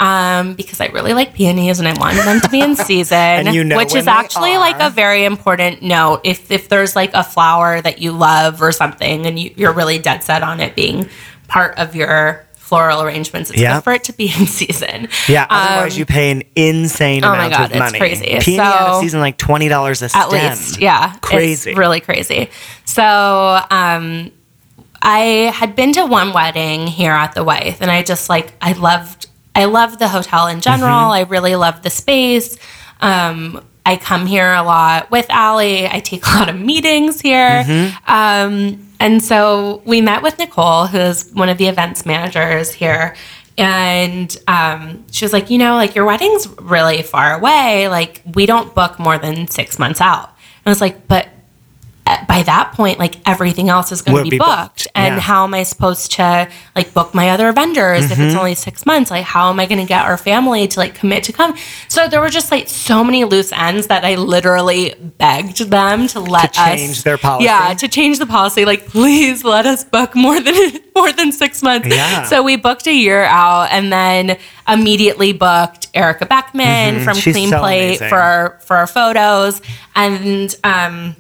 [0.01, 3.65] Um, because I really like peonies and I wanted them to be in season, you
[3.65, 6.21] know which is actually like a very important note.
[6.23, 9.99] If if there's like a flower that you love or something, and you, you're really
[9.99, 11.09] dead set on it being
[11.49, 13.75] part of your floral arrangements, it's Yeah.
[13.77, 15.09] good for it to be in season.
[15.27, 17.99] yeah, otherwise you pay an insane Um, oh my amount God, of it's money.
[17.99, 18.39] crazy.
[18.41, 20.23] Peony out of So- season like twenty dollars a stem.
[20.23, 21.71] at least yeah Crazy.
[21.71, 22.51] it's really crazy
[22.85, 24.31] so um
[25.03, 28.73] i had been to one wedding here at the Wythe, and i just like i
[28.73, 31.13] loved i loved the hotel in general Mm-hmm.
[31.13, 32.57] i really loved the space
[33.01, 35.87] um I come here a lot with Allie.
[35.89, 37.65] I take a lot of meetings here.
[37.65, 38.13] Mm-hmm.
[38.13, 43.17] Um, and so we met with Nicole, who's one of the events managers here.
[43.57, 47.89] And um, she was like, you know, like your wedding's really far away.
[47.89, 50.29] Like we don't book more than six months out.
[50.29, 51.27] And I was like, but
[52.29, 54.49] by that point, like everything else is going to be, be booked.
[54.51, 55.21] booked, And yeah.
[55.21, 58.23] how am I supposed to like book my other vendors if Mm-hmm.
[58.23, 59.11] it's only six months?
[59.11, 61.57] Like, how am I going to get our family to like commit to come?
[61.89, 66.21] So there were just like so many loose ends that I literally begged them to
[66.21, 67.45] let To change us their policy?
[67.47, 68.65] Yeah, to change the policy.
[68.65, 70.55] Like, please let us book more than
[70.97, 71.89] more than six months.
[71.89, 72.25] Yeah.
[72.25, 77.21] So we booked a year out, and then immediately booked Erica Beckman from Mm-hmm.
[77.21, 78.09] She's Clean so Plate amazing.
[78.09, 79.61] for our, for our photos,
[79.95, 81.17] and um,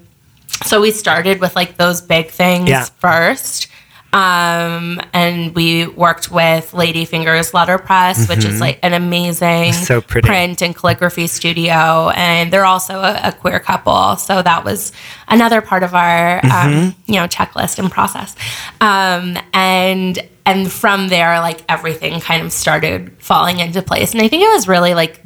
[0.64, 2.84] so we started with like those big things Yeah.
[2.98, 3.68] first.
[4.10, 9.82] Um, and we worked with Lady Fingers Letterpress, which is like an amazing Mm-hmm.
[9.84, 10.26] So pretty.
[10.26, 12.08] print and calligraphy studio.
[12.14, 14.16] And they're also a, a queer couple.
[14.16, 14.92] So that was
[15.28, 17.12] another part of our, um, Mm-hmm.
[17.12, 18.34] you know, checklist and process.
[18.80, 24.12] Um, and, and from there, like everything kind of started falling into place.
[24.14, 25.20] And I think it was really like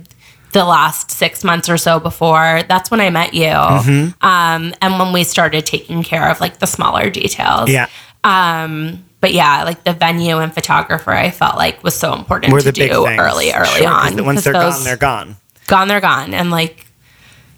[0.52, 3.44] the last six months or so before that's when I met you.
[3.44, 4.26] Mm-hmm.
[4.26, 7.70] Um, and when we started taking care of like the smaller details.
[7.70, 7.88] Yeah.
[8.24, 12.60] Um, but yeah, like the venue and photographer, I felt like was so important Were
[12.60, 14.24] to do early, early Sure, on.
[14.24, 15.36] once they're gone, they're gone.
[15.68, 16.86] gone, they're gone, and like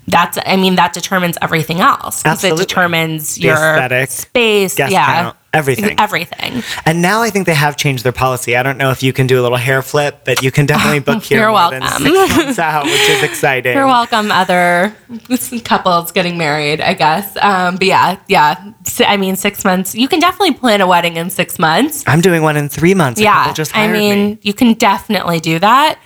[0.07, 2.66] that's, I mean, that determines everything else because it Absolutely.
[2.66, 5.98] determines The your aesthetic, space, yeah, count, everything.
[5.98, 6.62] everything.
[6.84, 8.57] And now I think they have changed their policy.
[8.57, 11.00] I don't know if you can do a little hair flip, but you can definitely
[11.00, 12.05] book here You're more than welcome.
[12.07, 13.74] six months out, which is exciting.
[13.76, 14.94] You're welcome, other
[15.64, 17.36] couples getting married, I guess.
[17.40, 18.72] Um, but yeah, yeah.
[18.84, 19.94] Si- I mean, six months.
[19.94, 22.05] You can definitely plan a wedding in six months.
[22.07, 23.20] I'm doing one in three months.
[23.20, 24.38] Yeah, just I mean, me.
[24.42, 25.98] you can definitely do that,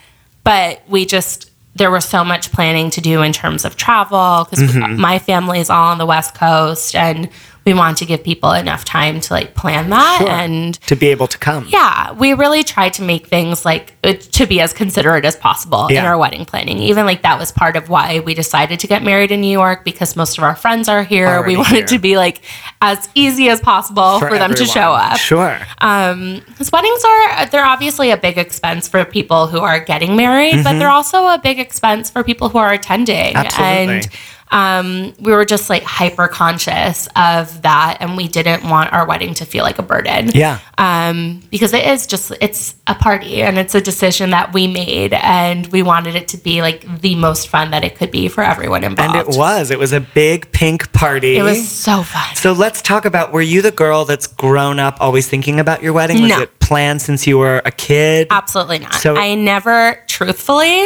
[0.44, 4.58] but we just there was so much planning to do in terms of travel because
[4.74, 5.00] Mm-hmm.
[5.00, 7.28] my family is all on the West Coast, and
[7.68, 10.30] we want to give people enough time to like plan that Sure.
[10.30, 10.74] and.
[10.92, 11.66] to be able to come.
[11.68, 15.86] Yeah, we really try to make things like uh, to be as considerate as possible
[15.88, 16.78] in our wedding planning.
[16.78, 19.84] Even like that was part of why we decided to get married in New York
[19.84, 21.28] because most of our friends are here.
[21.28, 21.86] Already we wanted here.
[21.88, 22.40] to be like
[22.80, 25.18] as easy as possible for, them to show up.
[25.18, 25.58] Sure.
[25.78, 30.64] Um, because weddings are they're obviously a big expense for people who are getting married,
[30.64, 33.34] but they're also a big expense for people who are attending.
[33.34, 33.46] Mm-hmm.
[33.46, 33.94] Absolutely.
[33.96, 34.08] And
[34.50, 39.34] um, we were just like hyper conscious of that, and we didn't want our wedding
[39.34, 40.30] to feel like a burden.
[40.34, 40.60] Yeah.
[40.78, 45.12] Um, because it is just it's a party and it's a decision that we made,
[45.12, 48.42] and we wanted it to be like the most fun that it could be for
[48.42, 49.16] everyone involved.
[49.16, 49.70] And it was.
[49.70, 51.36] It was a big pink party.
[51.36, 52.34] It was so fun.
[52.36, 55.92] So let's talk about were you the girl that's grown up always thinking about your
[55.92, 56.22] wedding?
[56.22, 56.40] Was No.
[56.42, 58.28] it planned since you were a kid?
[58.30, 58.94] Absolutely not.
[58.94, 59.22] So- Mm-hmm.
[59.22, 60.84] I never, truthfully,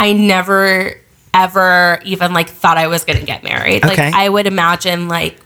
[0.00, 1.00] I never
[1.34, 3.84] ever even like thought I was going to get married.
[3.84, 4.06] Okay.
[4.06, 5.38] Like I would imagine like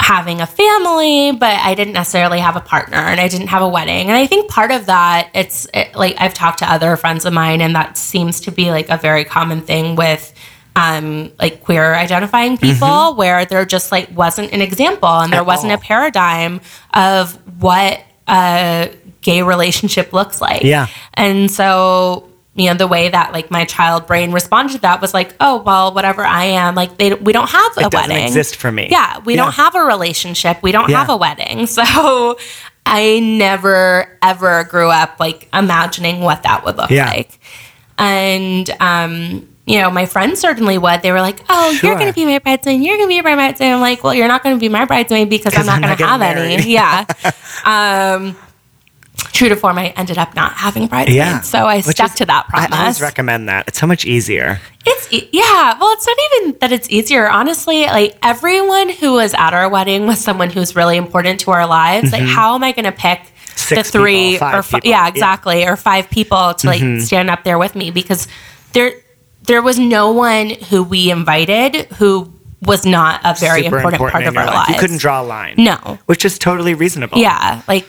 [0.00, 3.68] having a family, but I didn't necessarily have a partner and I didn't have a
[3.68, 4.08] wedding.
[4.08, 7.32] And I think part of that it's it, like I've talked to other friends of
[7.32, 10.32] mine and that seems to be like a very common thing with
[10.76, 15.50] um like queer identifying people where there just like wasn't an example and there Mm-hmm.
[15.50, 15.78] At wasn't all.
[15.78, 16.60] a paradigm
[16.92, 18.90] of what a
[19.20, 20.62] gay relationship looks like.
[20.62, 20.88] Yeah.
[21.14, 25.12] And so, you know, the way that like my child brain responded to that was
[25.12, 28.24] like, oh, well, whatever I am, like they we don't have a It doesn't wedding.
[28.26, 28.88] exist for me.
[28.90, 29.42] Yeah, we Yeah.
[29.42, 30.62] don't have a relationship.
[30.62, 30.98] We don't Yeah.
[31.00, 31.66] have a wedding.
[31.74, 32.38] So
[32.86, 37.06] I never ever grew up like imagining what that would look Yeah.
[37.06, 37.38] like.
[37.98, 41.00] And um you know, my friends certainly would.
[41.00, 41.88] They were like, "Oh, Sure.
[41.88, 42.82] you're going to be my bridesmaid.
[42.82, 44.84] You're going to be my bridesmaid." I'm like, "Well, you're not going to be my
[44.84, 47.06] bridesmaid because I'm not going to have getting any." Yeah.
[47.64, 48.36] um,
[49.32, 51.40] true to form, I ended up not having bridesmaids, Yeah.
[51.40, 52.70] so I Which stuck is- to that promise.
[52.72, 53.68] I always recommend that.
[53.68, 54.60] It's so much easier.
[54.86, 55.76] It's e- yeah.
[55.78, 57.28] Well, it's not even that it's easier.
[57.28, 61.66] Honestly, like everyone who was at our wedding was someone who's really important to our
[61.66, 62.12] lives.
[62.12, 63.20] Like, how am I going to pick
[63.54, 63.76] Mm-hmm.
[63.76, 64.80] Six the three people, five or people.
[64.82, 64.98] yeah, Yeah.
[65.06, 65.16] Mm-hmm.
[65.16, 68.26] exactly, or five people to like stand up there with me because
[68.72, 68.92] there
[69.44, 74.24] there was no one who we invited who was not a very Super important, part
[74.24, 74.54] of our life.
[74.54, 74.68] lives.
[74.70, 75.54] You couldn't draw a line.
[75.56, 75.98] No.
[76.06, 77.16] Which is totally reasonable.
[77.18, 77.86] Yeah, like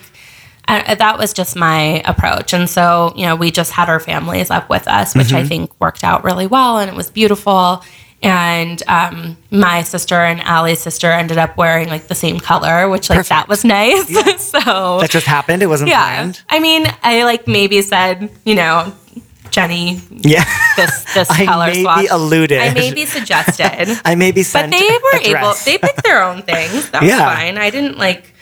[0.68, 2.54] that was just my approach.
[2.54, 5.36] And so, you know, we just had our families up with us, which Mm-hmm.
[5.38, 7.84] I think worked out really well and it was beautiful.
[8.24, 13.10] And um, my sister and Allie's sister ended up wearing like the same color, which
[13.10, 14.08] like that was nice.
[14.42, 15.62] so That just happened.
[15.62, 16.42] It wasn't yeah, planned.
[16.50, 18.94] I mean, I like maybe said, you know,
[19.52, 20.44] Jenny, Yeah.
[20.76, 22.08] this this I color maybe swatch.
[22.10, 22.60] alluded.
[22.60, 24.00] I maybe suggested.
[24.06, 25.54] I maybe But sent they were able.
[25.64, 26.90] They picked their own things.
[26.90, 27.36] That was Yeah.
[27.36, 27.58] fine.
[27.58, 28.34] I didn't like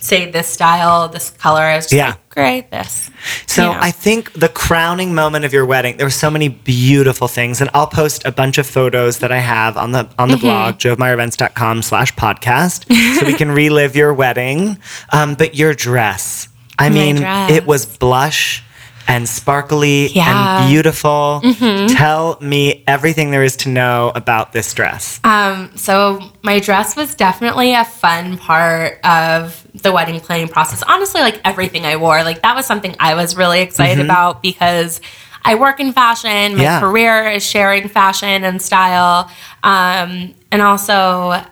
[0.00, 1.60] say this style, this color.
[1.62, 2.08] I was just Yeah.
[2.08, 3.10] like, great, this.
[3.46, 3.78] So you know.
[3.80, 7.68] I think the crowning moment of your wedding, there were so many beautiful things, and
[7.74, 10.46] I'll post a bunch of photos that I have on the on the Mm-hmm.
[10.46, 12.84] blog, jovemeyerevents.com slash podcast,
[13.20, 14.78] so we can relive your wedding.
[15.12, 16.48] Um, but your dress,
[16.78, 17.50] I mean, dress.
[17.50, 18.62] it was blush
[19.10, 20.24] and sparkly Yeah.
[20.24, 20.62] Mm-hmm.
[20.62, 21.42] and beautiful.
[21.88, 25.20] Tell me everything there is to know about this dress.
[25.24, 30.82] Um, so my dress was definitely a fun part of the wedding planning process.
[30.86, 35.00] Honestly, like everything I wore, like that was something I was really excited about because
[35.44, 36.56] I work in fashion.
[36.56, 36.80] My Yeah.
[36.80, 39.30] career is sharing fashion and style.
[39.62, 41.42] Um, and also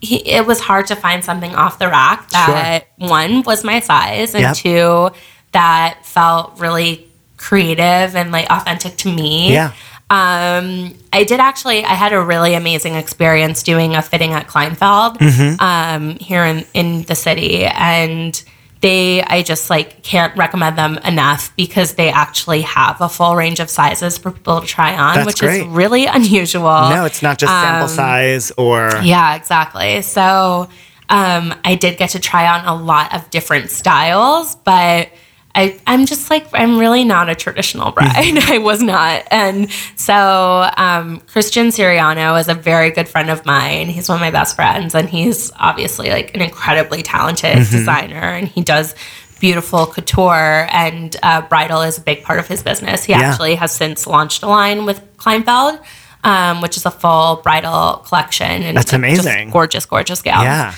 [0.00, 4.34] he, it was hard to find something off the rack that one was my size
[4.34, 4.56] and Yep.
[4.56, 5.10] two
[5.54, 9.52] that felt really creative and like authentic to me.
[9.52, 9.72] Yeah.
[10.10, 11.84] Um, I did actually.
[11.84, 15.60] I had a really amazing experience doing a fitting at Kleinfeld Mm-hmm.
[15.60, 18.40] um, here in in the city, and
[18.80, 19.22] they.
[19.22, 23.70] I just like can't recommend them enough because they actually have a full range of
[23.70, 25.62] sizes for people to try on, That's which great.
[25.62, 26.90] is really unusual.
[26.90, 30.02] No, it's not just sample size or Um, Yeah, exactly.
[30.02, 30.68] So
[31.08, 35.08] um, I did get to try on a lot of different styles, but
[35.56, 38.10] I, I'm just like, I'm really not a traditional bride.
[38.48, 39.22] I was not.
[39.30, 43.86] And so um, Christian Siriano is a very good friend of mine.
[43.88, 48.48] He's one of my best friends, and he's obviously like an incredibly talented designer, and
[48.48, 48.94] he does
[49.40, 53.04] beautiful couture and uh, bridal is a big part of his business.
[53.04, 53.20] He Yeah.
[53.20, 55.84] actually has since launched a line with Kleinfeld,
[56.24, 58.62] um, which is a full bridal collection.
[58.62, 59.50] And That's amazing.
[59.50, 60.44] gorgeous, gorgeous gowns.
[60.44, 60.74] yeah.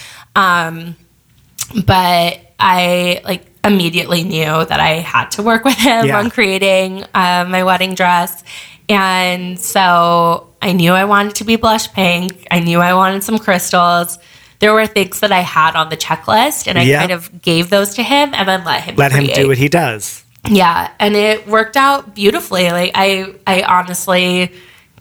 [1.84, 6.18] But I like immediately knew that I had to work with him Yeah.
[6.18, 8.42] on creating uh, my wedding dress.
[8.88, 12.46] And so I knew I wanted to be blush pink.
[12.50, 14.18] I knew I wanted some crystals.
[14.60, 17.00] There were things that I had on the checklist, and I Yeah.
[17.00, 19.68] kind of gave those to him and then let him Let him do what he
[19.68, 20.24] does.
[20.48, 22.70] Yeah, and it worked out beautifully.
[22.70, 24.52] Like I, I honestly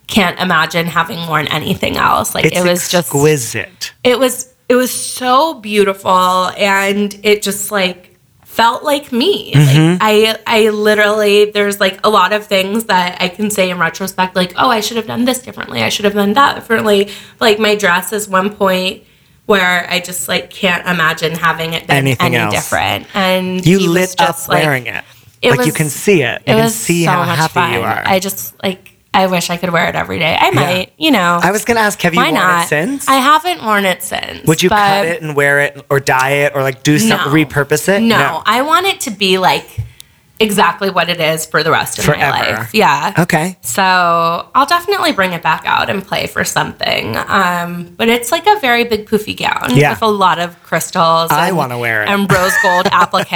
[0.08, 2.34] can't imagine having worn anything else.
[2.36, 3.94] Like It's it was just, exquisite.
[4.04, 6.12] it was, it was so beautiful,
[6.58, 9.52] and it just like felt like me.
[9.54, 9.92] Mm-hmm.
[9.92, 13.78] Like I, I literally, there's like a lot of things that I can say in
[13.80, 15.82] retrospect, like, oh, I should have done this differently.
[15.84, 17.10] I should have done that differently.
[17.40, 19.04] Like my dress is one point.
[19.46, 22.56] Where I just like can't imagine having it been Anything any else.
[22.56, 25.04] different, and You was lit up just, like- wearing it.
[25.44, 26.42] it like you can see it.
[26.48, 27.74] You it can see so how happy fun.
[27.74, 28.02] you are.
[28.08, 30.38] I just like I wish I could wear it every day.
[30.40, 31.40] I might, you know.
[31.42, 32.66] I was going to ask, have you why worn not?
[32.66, 33.08] it since?
[33.08, 34.46] I haven't worn it since.
[34.46, 37.34] Would you cut it and wear it or dye it or like do some No.
[37.34, 38.02] repurpose it?
[38.02, 39.66] No, I want it to be like
[40.40, 42.20] exactly what it is for the rest of Forever.
[42.32, 42.74] my life.
[42.74, 43.14] Yeah.
[43.20, 43.58] Okay.
[43.62, 47.16] So I'll definitely bring it back out and play for something.
[47.16, 49.92] Um, but it's like a very big poofy gown Yeah.
[49.92, 51.32] with a lot of crystals.
[51.32, 52.10] I wanna wear it.
[52.10, 53.28] And rose gold applique.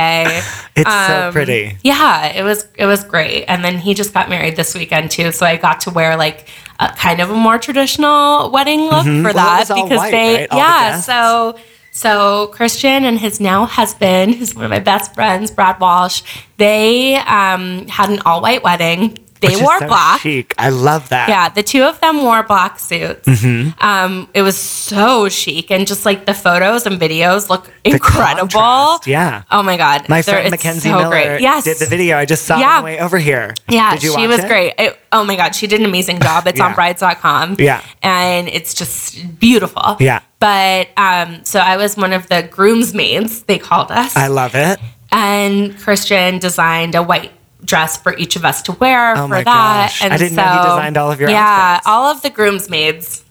[0.75, 1.77] It's so Um, pretty.
[1.83, 3.45] Yeah, it was it was great.
[3.45, 6.47] And then he just got married this weekend too, so I got to wear like
[6.81, 9.23] a kind of a more traditional wedding look for Mm-hmm.
[9.23, 10.47] Well, it that was all because white, they right?
[10.51, 11.05] All the yeah, guests.
[11.05, 11.55] so
[11.91, 16.23] so Christian and his now husband, who's one of my best friends, Brad Walsh,
[16.57, 19.17] they um, had an all white wedding.
[19.41, 20.19] They Which wore so black.
[20.21, 20.53] chic.
[20.57, 21.29] I love that.
[21.29, 23.25] Yeah, the two of them wore black suits.
[23.27, 23.71] Mm-hmm.
[23.83, 28.47] Um, it was so chic, and just like the photos and videos look The incredible.
[28.49, 29.43] contrast, yeah.
[29.49, 31.41] Oh my god, My friend Mackenzie so Miller great.
[31.41, 32.17] Yes, did the video.
[32.17, 32.69] I just saw it Yeah.
[32.77, 33.53] on the way over here.
[33.69, 34.47] yeah, Did you she was it?
[34.47, 34.73] great.
[34.77, 36.45] It- oh my god, she did an amazing job.
[36.45, 37.55] It's on brides.com.
[37.59, 37.81] Yeah.
[38.03, 39.95] And it's just beautiful.
[39.99, 40.19] Yeah.
[40.39, 44.15] But um, so I was one of the groomsmaids, they called us.
[44.15, 44.79] I love it.
[45.11, 47.31] and Christian designed a white
[47.63, 49.45] dress for each of us to wear Oh for that.
[49.45, 50.03] gosh.
[50.03, 51.87] And I didn't know he designed all of your Yeah, outfits.
[51.87, 53.23] all of the groomsmaids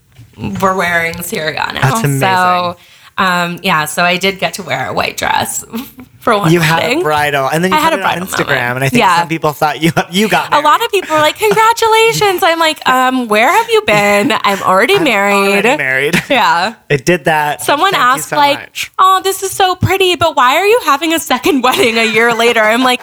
[0.60, 1.80] were wearing Siriano.
[1.80, 2.20] That's amazing.
[2.20, 2.76] So
[3.16, 5.64] um, yeah, so I did get to wear a white dress
[6.20, 8.26] for one You had a bridal, and then you I had a it on bridal
[8.28, 8.76] Instagram, moment.
[8.76, 9.18] and I think Yeah.
[9.18, 12.86] some people thought you you got a lot of people were like, "Congratulations!" I'm like,
[12.88, 14.30] um, "Where have you been?
[14.32, 15.34] I'm already married."
[15.66, 16.14] Already married.
[16.30, 16.74] Yeah.
[16.88, 17.60] It did that.
[17.62, 18.92] Someone Thank asked, so like, much.
[19.00, 22.32] "Oh, this is so pretty, but why are you having a second wedding a year
[22.34, 23.02] later?" I'm like,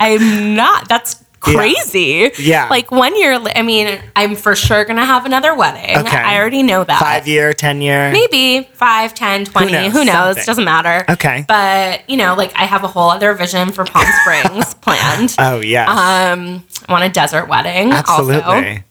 [0.00, 0.88] "I'm not.
[0.88, 2.30] That's crazy.
[2.38, 2.66] Yeah.
[2.68, 3.40] Like one year.
[3.54, 5.96] I mean, I'm for sure gonna have another wedding.
[5.98, 6.16] Okay.
[6.16, 7.00] I already know that.
[7.00, 8.10] five year, ten year.
[8.12, 9.72] Maybe 5, 10, 20.
[9.72, 9.92] knows?
[9.92, 10.44] Who knows?
[10.44, 11.04] Doesn't matter.
[11.10, 11.44] Okay.
[11.48, 15.34] But, you know, like I have a whole other vision for Palm Springs planned.
[15.38, 15.84] Oh yeah.
[15.90, 17.92] Um, I want a desert wedding.
[17.92, 18.30] Also.
[18.32, 18.84] absolutely.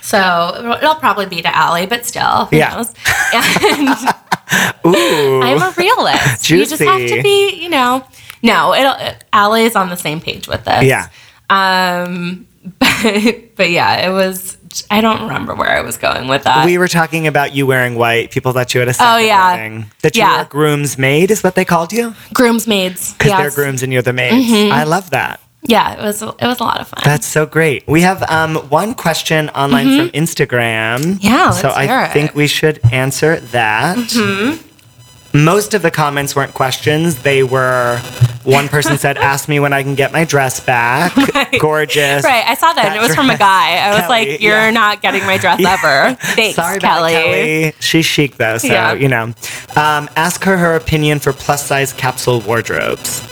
[0.00, 2.74] So it'll, it'll probably be to Allie, but still, who Yeah.
[2.74, 2.92] knows?
[3.34, 3.88] And
[4.86, 6.44] Ooh, I'm a realist.
[6.44, 6.56] Juicy.
[6.58, 8.04] You just have to be, you know.
[8.42, 8.94] No, it'll,
[9.32, 10.84] Allie is on the same page with this.
[10.84, 11.08] yeah.
[11.50, 12.46] Um,
[12.78, 14.56] but but yeah, it was.
[14.90, 16.64] I don't remember where I was going with that.
[16.64, 18.30] we were talking about you wearing white.
[18.30, 19.52] People thought you had a second Oh, yeah.
[19.54, 19.90] wedding.
[20.00, 20.36] That you Yeah.
[20.38, 22.14] were a groom's maid is what they called you?
[22.32, 23.12] groomsmaids.
[23.12, 23.38] Because Yes.
[23.40, 24.46] they're grooms and you're the maids.
[24.46, 24.72] Mm-hmm.
[24.72, 25.40] I love that.
[25.64, 26.22] Yeah, it was.
[26.22, 27.02] It was a lot of fun.
[27.04, 27.84] That's so great.
[27.86, 31.00] We have um, one question online from Instagram.
[31.00, 31.16] Mm-hmm.
[31.20, 31.88] Yeah, so I it.
[31.88, 32.12] Mm-hmm.
[32.14, 33.96] think we should answer that.
[35.34, 37.22] Most of the comments weren't questions.
[37.22, 37.98] They were
[38.44, 41.14] one person said, "Ask me when I can get my dress back."
[41.58, 42.22] Gorgeous.
[42.24, 43.76] Right, I saw that, and it was from a guy.
[43.78, 44.70] I was like, "You're yeah.
[44.70, 47.12] not getting my dress ever." Thanks, Sorry Kelly.
[47.12, 47.72] Kelly.
[47.80, 48.92] She's chic though, so Yeah.
[48.92, 49.32] you know.
[49.76, 53.22] Um, ask her her opinion for plus size capsule wardrobes.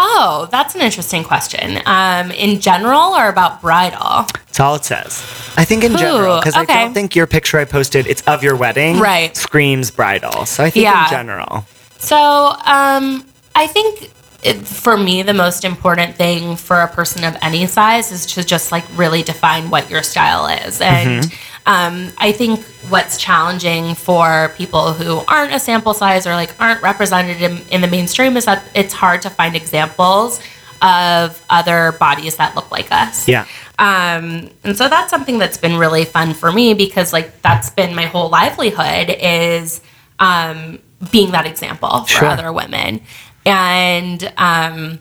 [0.00, 1.80] Oh, that's an interesting question.
[1.86, 4.26] Um, in general, or about bridal?
[4.46, 5.20] That's all it says.
[5.56, 8.42] I think in general, Ooh, because I don't think your picture I posted, it's of
[8.44, 9.36] your wedding, Right.
[9.36, 10.46] Screams bridal.
[10.46, 11.04] So I think Yeah.
[11.04, 11.64] in general.
[11.98, 12.16] So,
[12.64, 13.24] um,
[13.56, 14.10] I think
[14.42, 18.44] it, for me, the most important thing for a person of any size is to
[18.44, 20.80] just like really define what your style is.
[20.80, 21.24] And
[21.66, 26.82] um, I think what's challenging for people who aren't a sample size or like aren't
[26.82, 30.40] represented in, in the mainstream is that it's hard to find examples
[30.80, 33.26] of other bodies that look like us.
[33.26, 33.44] Yeah.
[33.80, 37.94] Um, and so that's something that's been really fun for me because like that's been
[37.96, 39.80] my whole livelihood is
[40.20, 40.78] um,
[41.10, 42.28] being that example for Sure.
[42.28, 43.00] other women.
[43.48, 44.98] And um,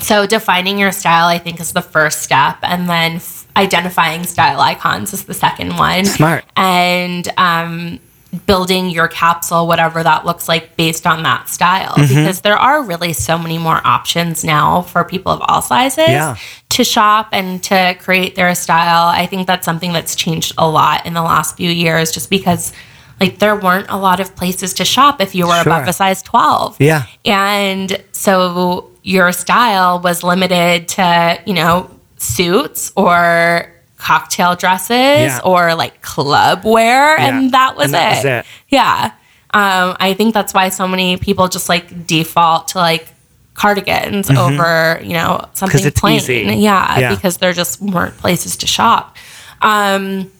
[0.00, 4.60] so defining your style, I think, is the first step, and then f- identifying style
[4.60, 6.04] icons is the second one.
[6.04, 6.44] Smart.
[6.56, 7.98] And um,
[8.46, 12.14] building your capsule, whatever that looks like, based on that style, Mm-hmm.
[12.14, 16.36] because there are really so many more options now for people of all sizes Yeah.
[16.70, 19.08] to shop and to create their style.
[19.08, 22.72] I think that's something that's changed a lot in the last few years, just because.
[23.20, 25.72] Like there weren't a lot of places to shop if you were Sure.
[25.72, 26.76] above a size 12.
[26.80, 27.02] Yeah.
[27.24, 34.90] And so your style was limited to, you know, suits or cocktail dresses
[35.34, 35.40] Yeah.
[35.44, 37.18] or like club wear.
[37.18, 37.26] Yeah.
[37.38, 38.16] And that was And that it.
[38.16, 38.46] was it.
[38.68, 39.10] Yeah.
[39.52, 43.08] Um, I think that's why so many people just like default to like
[43.54, 45.98] cardigans over, you know, something Mm-hmm.
[45.98, 46.60] plain.
[46.60, 47.14] Yeah, Yeah.
[47.14, 49.16] Because there just weren't places to shop.
[49.60, 50.30] Um,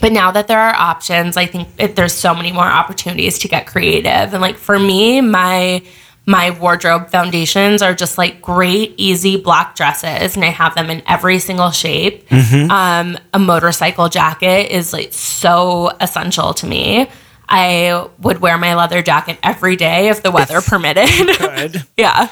[0.00, 3.48] but now that there are options i think it, there's so many more opportunities to
[3.48, 4.32] get creative.
[4.32, 5.82] And like for me my
[6.28, 11.02] my wardrobe foundations are just like great easy black dresses and i have them in
[11.06, 12.26] every single shape.
[12.70, 17.08] Um, a motorcycle jacket is like so essential to me.
[17.48, 21.84] I would wear my leather jacket every day if the weather permitted.
[21.96, 22.28] yeah.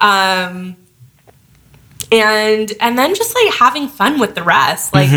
[0.00, 0.76] Um
[2.12, 4.94] and and then just like having fun with the rest.
[4.94, 5.10] Like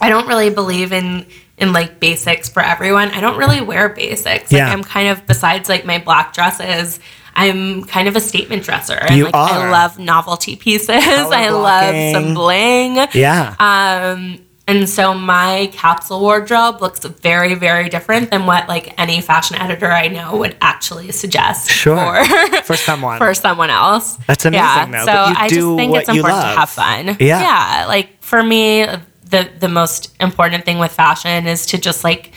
[0.00, 1.26] i don't really believe in
[1.58, 4.70] in like basics for everyone i don't really wear basics like Yeah.
[4.72, 6.98] i'm kind of besides like my black dresses
[7.36, 9.50] i'm kind of a statement dresser and You like are.
[9.50, 13.54] i love novelty pieces i love some bling Yeah.
[13.58, 19.56] um, and so my capsule wardrobe looks very, very different than what like any fashion
[19.56, 22.24] editor I know would actually suggest Sure.
[22.24, 23.18] for, For someone.
[23.24, 24.14] for someone else.
[24.28, 25.04] That's amazing, Yeah.
[25.04, 26.54] though, So I do just think it's important love.
[26.54, 27.16] to have fun.
[27.18, 27.40] Yeah.
[27.40, 27.86] Yeah.
[27.88, 28.86] Like for me,
[29.30, 32.32] the the most important thing with fashion is to just like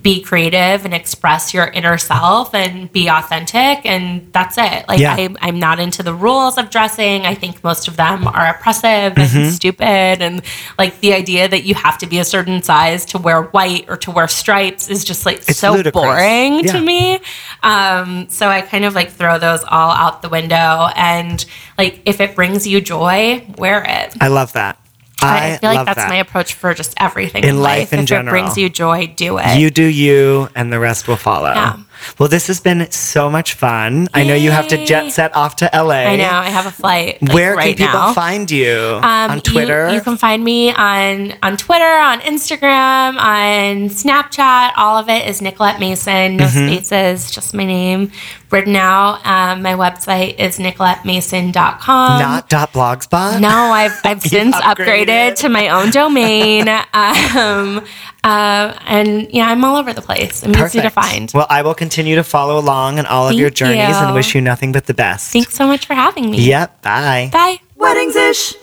[0.00, 5.14] be creative and express your inner self and be authentic and that's it like Yeah.
[5.14, 9.12] I, i'm not into the rules of dressing i think most of them are oppressive
[9.12, 9.36] Mm-hmm.
[9.38, 10.40] and stupid and
[10.78, 13.98] like the idea that you have to be a certain size to wear white or
[13.98, 16.02] to wear stripes is just like It's so ludicrous.
[16.02, 16.72] boring Yeah.
[16.72, 17.20] to me
[17.62, 21.44] um, so i kind of like throw those all out the window and
[21.76, 24.78] like if it brings you joy wear it I love that.
[25.24, 26.08] I, I, feel like that's that.
[26.08, 28.28] my approach for just everything In in, life in if general.
[28.34, 29.58] it brings you joy, do it.
[29.58, 31.48] You do you, and the rest will follow.
[31.50, 31.76] Yeah.
[32.18, 34.08] Well, this has been so much fun.
[34.12, 35.94] I know you have to jet set off to LA.
[36.12, 36.28] I know.
[36.28, 37.22] I have a flight.
[37.22, 38.12] like, Where right can people now.
[38.12, 38.76] find you?
[39.02, 39.88] Um, on you- Twitter?
[39.94, 44.72] You, can find me on on Twitter, on Instagram, on Snapchat.
[44.76, 46.36] All of it is Nicolette Mason.
[46.36, 46.74] No Mm-hmm.
[46.74, 48.10] spaces, just my name
[48.50, 52.20] written now, Um, my website is nicolettemason.com.
[52.20, 53.40] Not dot blogspot?
[53.40, 55.06] No, I've I've since upgraded.
[55.32, 55.34] upgraded.
[55.36, 56.68] to my own domain.
[56.94, 57.84] um,
[58.22, 60.42] uh, and yeah, I'm all over the place.
[60.42, 61.30] I'm easy to find.
[61.34, 64.34] Well, I will continue to follow along in all of your Thank journeys and wish
[64.34, 65.32] you nothing but the best.
[65.32, 66.38] Thanks so much for having me.
[66.46, 66.82] Yep.
[66.82, 67.30] Bye.
[67.32, 67.58] Bye.
[67.76, 68.54] Weddings ish.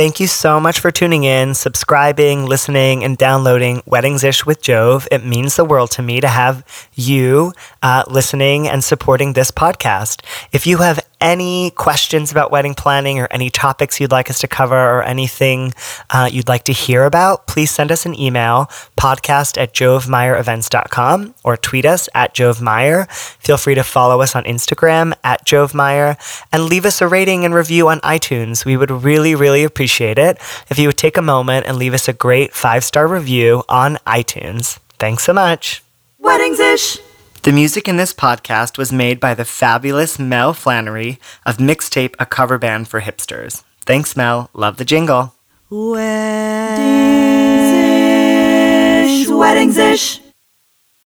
[0.00, 5.06] Thank you so much for tuning in, subscribing, listening, and downloading Weddings Ish with Jove.
[5.12, 10.22] It means the world to me to have you uh, listening and supporting this podcast.
[10.52, 14.48] If you have any questions about wedding planning or any topics you'd like us to
[14.48, 15.72] cover or anything
[16.10, 18.66] uh, you'd like to hear about, please send us an email,
[18.96, 23.10] podcast at jovemeyerevents.com or tweet us at jovemeyer.
[23.10, 26.16] Feel free to follow us on Instagram at jovemeyer
[26.52, 28.64] and leave us a rating and review on iTunes.
[28.64, 30.38] We would really, really appreciate it
[30.70, 33.96] if you would take a moment and leave us a great five star review on
[34.06, 34.78] iTunes.
[34.98, 35.82] Thanks so much.
[36.18, 37.09] Weddings ish.
[37.42, 42.26] The music in this podcast was made by the fabulous Mel Flannery of Mixtape, a
[42.26, 43.62] cover band for hipsters.
[43.86, 44.50] Thanks, Mel.
[44.52, 45.32] Love the jingle.
[45.70, 46.02] Weddings
[49.22, 49.28] ish.
[49.28, 50.20] Weddings ish.